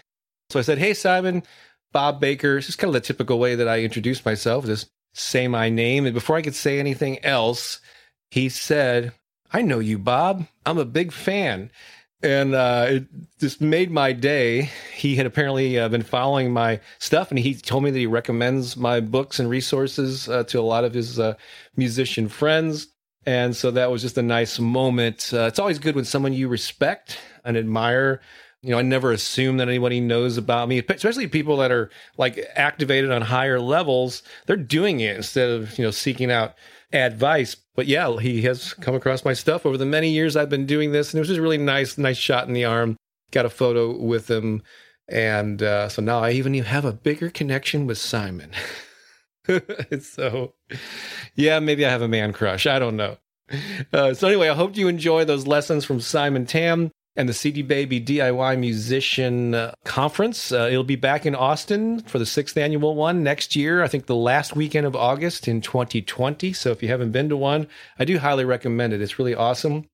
So 0.50 0.58
I 0.58 0.62
said, 0.62 0.78
Hey, 0.78 0.94
Simon, 0.94 1.42
Bob 1.92 2.20
Baker. 2.20 2.56
This 2.56 2.68
is 2.68 2.76
kind 2.76 2.88
of 2.88 2.94
the 2.94 3.00
typical 3.00 3.38
way 3.38 3.54
that 3.54 3.68
I 3.68 3.80
introduce 3.80 4.24
myself, 4.24 4.66
just 4.66 4.88
say 5.14 5.46
my 5.46 5.68
name. 5.68 6.06
And 6.06 6.14
before 6.14 6.36
I 6.36 6.42
could 6.42 6.54
say 6.54 6.78
anything 6.78 7.24
else, 7.24 7.80
he 8.30 8.48
said, 8.48 9.12
I 9.52 9.62
know 9.62 9.78
you, 9.78 9.98
Bob. 9.98 10.46
I'm 10.64 10.78
a 10.78 10.84
big 10.84 11.12
fan 11.12 11.70
and 12.22 12.54
uh, 12.54 12.86
it 12.88 13.04
just 13.38 13.60
made 13.60 13.90
my 13.90 14.12
day. 14.12 14.70
He 14.94 15.16
had 15.16 15.26
apparently 15.26 15.78
uh, 15.78 15.88
been 15.88 16.02
following 16.02 16.52
my 16.52 16.80
stuff, 16.98 17.30
and 17.30 17.38
he 17.38 17.54
told 17.54 17.82
me 17.82 17.90
that 17.90 17.98
he 17.98 18.06
recommends 18.06 18.76
my 18.76 19.00
books 19.00 19.40
and 19.40 19.50
resources 19.50 20.28
uh, 20.28 20.44
to 20.44 20.60
a 20.60 20.62
lot 20.62 20.84
of 20.84 20.94
his 20.94 21.18
uh, 21.18 21.34
musician 21.76 22.28
friends. 22.28 22.88
And 23.26 23.54
so 23.54 23.70
that 23.72 23.90
was 23.90 24.02
just 24.02 24.18
a 24.18 24.22
nice 24.22 24.58
moment. 24.58 25.30
Uh, 25.32 25.42
it's 25.42 25.58
always 25.58 25.78
good 25.78 25.94
when 25.94 26.04
someone 26.04 26.32
you 26.32 26.48
respect 26.48 27.18
and 27.44 27.56
admire. 27.56 28.20
You 28.62 28.70
know, 28.70 28.78
I 28.78 28.82
never 28.82 29.10
assume 29.10 29.56
that 29.56 29.68
anybody 29.68 30.00
knows 30.00 30.36
about 30.36 30.68
me, 30.68 30.78
especially 30.78 31.26
people 31.26 31.56
that 31.58 31.72
are 31.72 31.90
like 32.16 32.38
activated 32.54 33.10
on 33.10 33.22
higher 33.22 33.60
levels. 33.60 34.22
They're 34.46 34.56
doing 34.56 35.00
it 35.00 35.16
instead 35.16 35.50
of 35.50 35.76
you 35.78 35.84
know 35.84 35.90
seeking 35.90 36.30
out 36.30 36.54
advice. 36.92 37.56
But 37.74 37.86
yeah, 37.86 38.18
he 38.18 38.42
has 38.42 38.74
come 38.74 38.94
across 38.94 39.24
my 39.24 39.32
stuff 39.32 39.64
over 39.64 39.76
the 39.76 39.86
many 39.86 40.10
years 40.10 40.36
I've 40.36 40.50
been 40.50 40.66
doing 40.66 40.92
this, 40.92 41.12
and 41.12 41.18
it 41.18 41.22
was 41.22 41.28
just 41.28 41.40
really 41.40 41.58
nice, 41.58 41.96
nice 41.98 42.18
shot 42.18 42.48
in 42.48 42.54
the 42.54 42.64
arm. 42.64 42.96
Got 43.30 43.46
a 43.46 43.50
photo 43.50 43.96
with 43.96 44.30
him, 44.30 44.62
and 45.08 45.62
uh, 45.62 45.88
so 45.88 46.02
now 46.02 46.20
I 46.20 46.32
even 46.32 46.54
have 46.54 46.84
a 46.84 46.92
bigger 46.92 47.30
connection 47.30 47.86
with 47.86 47.98
Simon. 47.98 48.52
so, 50.00 50.54
yeah, 51.34 51.58
maybe 51.60 51.86
I 51.86 51.90
have 51.90 52.02
a 52.02 52.08
man 52.08 52.32
crush. 52.32 52.66
I 52.66 52.78
don't 52.78 52.96
know. 52.96 53.16
Uh, 53.92 54.14
so 54.14 54.28
anyway, 54.28 54.48
I 54.48 54.54
hope 54.54 54.76
you 54.76 54.88
enjoy 54.88 55.24
those 55.24 55.46
lessons 55.46 55.84
from 55.84 56.00
Simon 56.00 56.46
Tam 56.46 56.90
and 57.16 57.28
the 57.28 57.34
CD 57.34 57.62
Baby 57.62 58.00
DIY 58.00 58.58
Musician 58.58 59.54
uh, 59.54 59.74
Conference. 59.84 60.50
Uh, 60.50 60.68
it'll 60.70 60.84
be 60.84 60.96
back 60.96 61.26
in 61.26 61.34
Austin 61.34 62.00
for 62.00 62.18
the 62.18 62.26
sixth 62.26 62.56
annual 62.56 62.94
one 62.94 63.22
next 63.22 63.54
year. 63.54 63.82
I 63.82 63.88
think 63.88 64.06
the 64.06 64.16
last 64.16 64.56
weekend 64.56 64.86
of 64.86 64.96
August 64.96 65.46
in 65.46 65.60
2020. 65.60 66.52
So 66.52 66.70
if 66.70 66.82
you 66.82 66.88
haven't 66.88 67.12
been 67.12 67.28
to 67.28 67.36
one, 67.36 67.68
I 67.98 68.04
do 68.04 68.18
highly 68.18 68.44
recommend 68.44 68.92
it. 68.92 69.02
It's 69.02 69.18
really 69.18 69.34
awesome. 69.34 69.86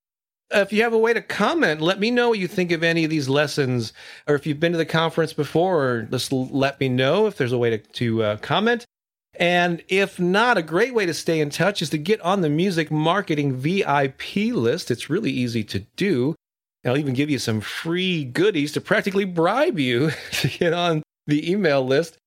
Uh, 0.54 0.60
if 0.60 0.72
you 0.72 0.82
have 0.82 0.94
a 0.94 0.98
way 0.98 1.12
to 1.12 1.20
comment, 1.20 1.80
let 1.80 2.00
me 2.00 2.10
know 2.10 2.30
what 2.30 2.38
you 2.38 2.48
think 2.48 2.72
of 2.72 2.82
any 2.82 3.04
of 3.04 3.10
these 3.10 3.28
lessons, 3.28 3.92
or 4.26 4.34
if 4.34 4.46
you've 4.46 4.60
been 4.60 4.72
to 4.72 4.78
the 4.78 4.86
conference 4.86 5.34
before, 5.34 5.84
or 5.84 6.02
just 6.02 6.32
let 6.32 6.80
me 6.80 6.88
know 6.88 7.26
if 7.26 7.36
there's 7.36 7.52
a 7.52 7.58
way 7.58 7.70
to, 7.70 7.78
to 7.78 8.22
uh, 8.22 8.36
comment. 8.38 8.86
And 9.34 9.82
if 9.88 10.18
not, 10.18 10.56
a 10.56 10.62
great 10.62 10.94
way 10.94 11.04
to 11.04 11.14
stay 11.14 11.40
in 11.40 11.50
touch 11.50 11.82
is 11.82 11.90
to 11.90 11.98
get 11.98 12.20
on 12.22 12.40
the 12.40 12.48
music 12.48 12.90
marketing 12.90 13.54
VIP 13.54 14.36
list. 14.52 14.90
It's 14.90 15.10
really 15.10 15.30
easy 15.30 15.62
to 15.64 15.80
do. 15.96 16.34
I'll 16.84 16.96
even 16.96 17.14
give 17.14 17.30
you 17.30 17.38
some 17.38 17.60
free 17.60 18.24
goodies 18.24 18.72
to 18.72 18.80
practically 18.80 19.24
bribe 19.24 19.78
you 19.78 20.10
to 20.32 20.48
get 20.48 20.72
on 20.72 21.04
the 21.26 21.48
email 21.50 21.84
list. 21.84 22.18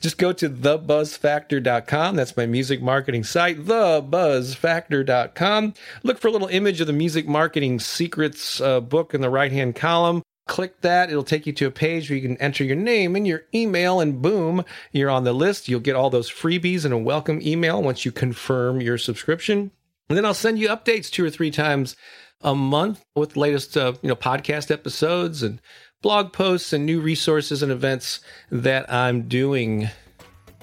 Just 0.00 0.18
go 0.18 0.32
to 0.32 0.48
thebuzzfactor.com. 0.48 2.16
That's 2.16 2.36
my 2.36 2.46
music 2.46 2.80
marketing 2.80 3.24
site, 3.24 3.66
thebuzzfactor.com. 3.66 5.74
Look 6.02 6.18
for 6.18 6.28
a 6.28 6.30
little 6.30 6.48
image 6.48 6.80
of 6.80 6.86
the 6.86 6.94
music 6.94 7.28
marketing 7.28 7.80
secrets 7.80 8.62
uh, 8.62 8.80
book 8.80 9.12
in 9.12 9.20
the 9.20 9.28
right 9.28 9.52
hand 9.52 9.76
column. 9.76 10.22
Click 10.48 10.80
that. 10.80 11.10
It'll 11.10 11.22
take 11.22 11.46
you 11.46 11.52
to 11.52 11.66
a 11.66 11.70
page 11.70 12.08
where 12.08 12.16
you 12.16 12.26
can 12.26 12.38
enter 12.38 12.64
your 12.64 12.76
name 12.76 13.14
and 13.14 13.26
your 13.26 13.42
email, 13.54 14.00
and 14.00 14.22
boom, 14.22 14.64
you're 14.90 15.10
on 15.10 15.24
the 15.24 15.34
list. 15.34 15.68
You'll 15.68 15.80
get 15.80 15.96
all 15.96 16.08
those 16.08 16.30
freebies 16.30 16.86
and 16.86 16.94
a 16.94 16.98
welcome 16.98 17.42
email 17.42 17.82
once 17.82 18.06
you 18.06 18.10
confirm 18.10 18.80
your 18.80 18.96
subscription. 18.96 19.70
And 20.08 20.16
then 20.16 20.24
I'll 20.24 20.32
send 20.34 20.58
you 20.58 20.68
updates 20.68 21.10
two 21.10 21.24
or 21.24 21.30
three 21.30 21.52
times 21.52 21.94
a 22.40 22.54
month 22.54 23.04
with 23.14 23.36
latest 23.36 23.76
uh, 23.76 23.92
you 24.02 24.08
know 24.08 24.16
podcast 24.16 24.70
episodes 24.70 25.42
and 25.42 25.60
blog 26.02 26.32
posts 26.32 26.72
and 26.72 26.86
new 26.86 27.00
resources 27.00 27.62
and 27.62 27.70
events 27.70 28.20
that 28.50 28.90
I'm 28.92 29.28
doing. 29.28 29.88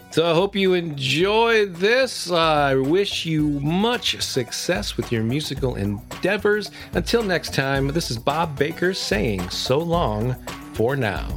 So 0.10 0.30
I 0.30 0.34
hope 0.34 0.56
you 0.56 0.74
enjoy 0.74 1.68
this. 1.68 2.32
I 2.32 2.76
wish 2.76 3.26
you 3.26 3.60
much 3.60 4.22
success 4.22 4.98
with 4.98 5.12
your 5.12 5.22
musical 5.22 5.76
endeavors. 5.76 6.72
Until 6.94 7.24
next 7.24 7.54
time, 7.54 7.90
this 7.90 8.10
is 8.10 8.18
Bob 8.18 8.58
Baker 8.58 8.94
saying 8.94 9.50
so 9.50 9.78
long 9.78 10.36
for 10.74 10.96
now. 10.96 11.28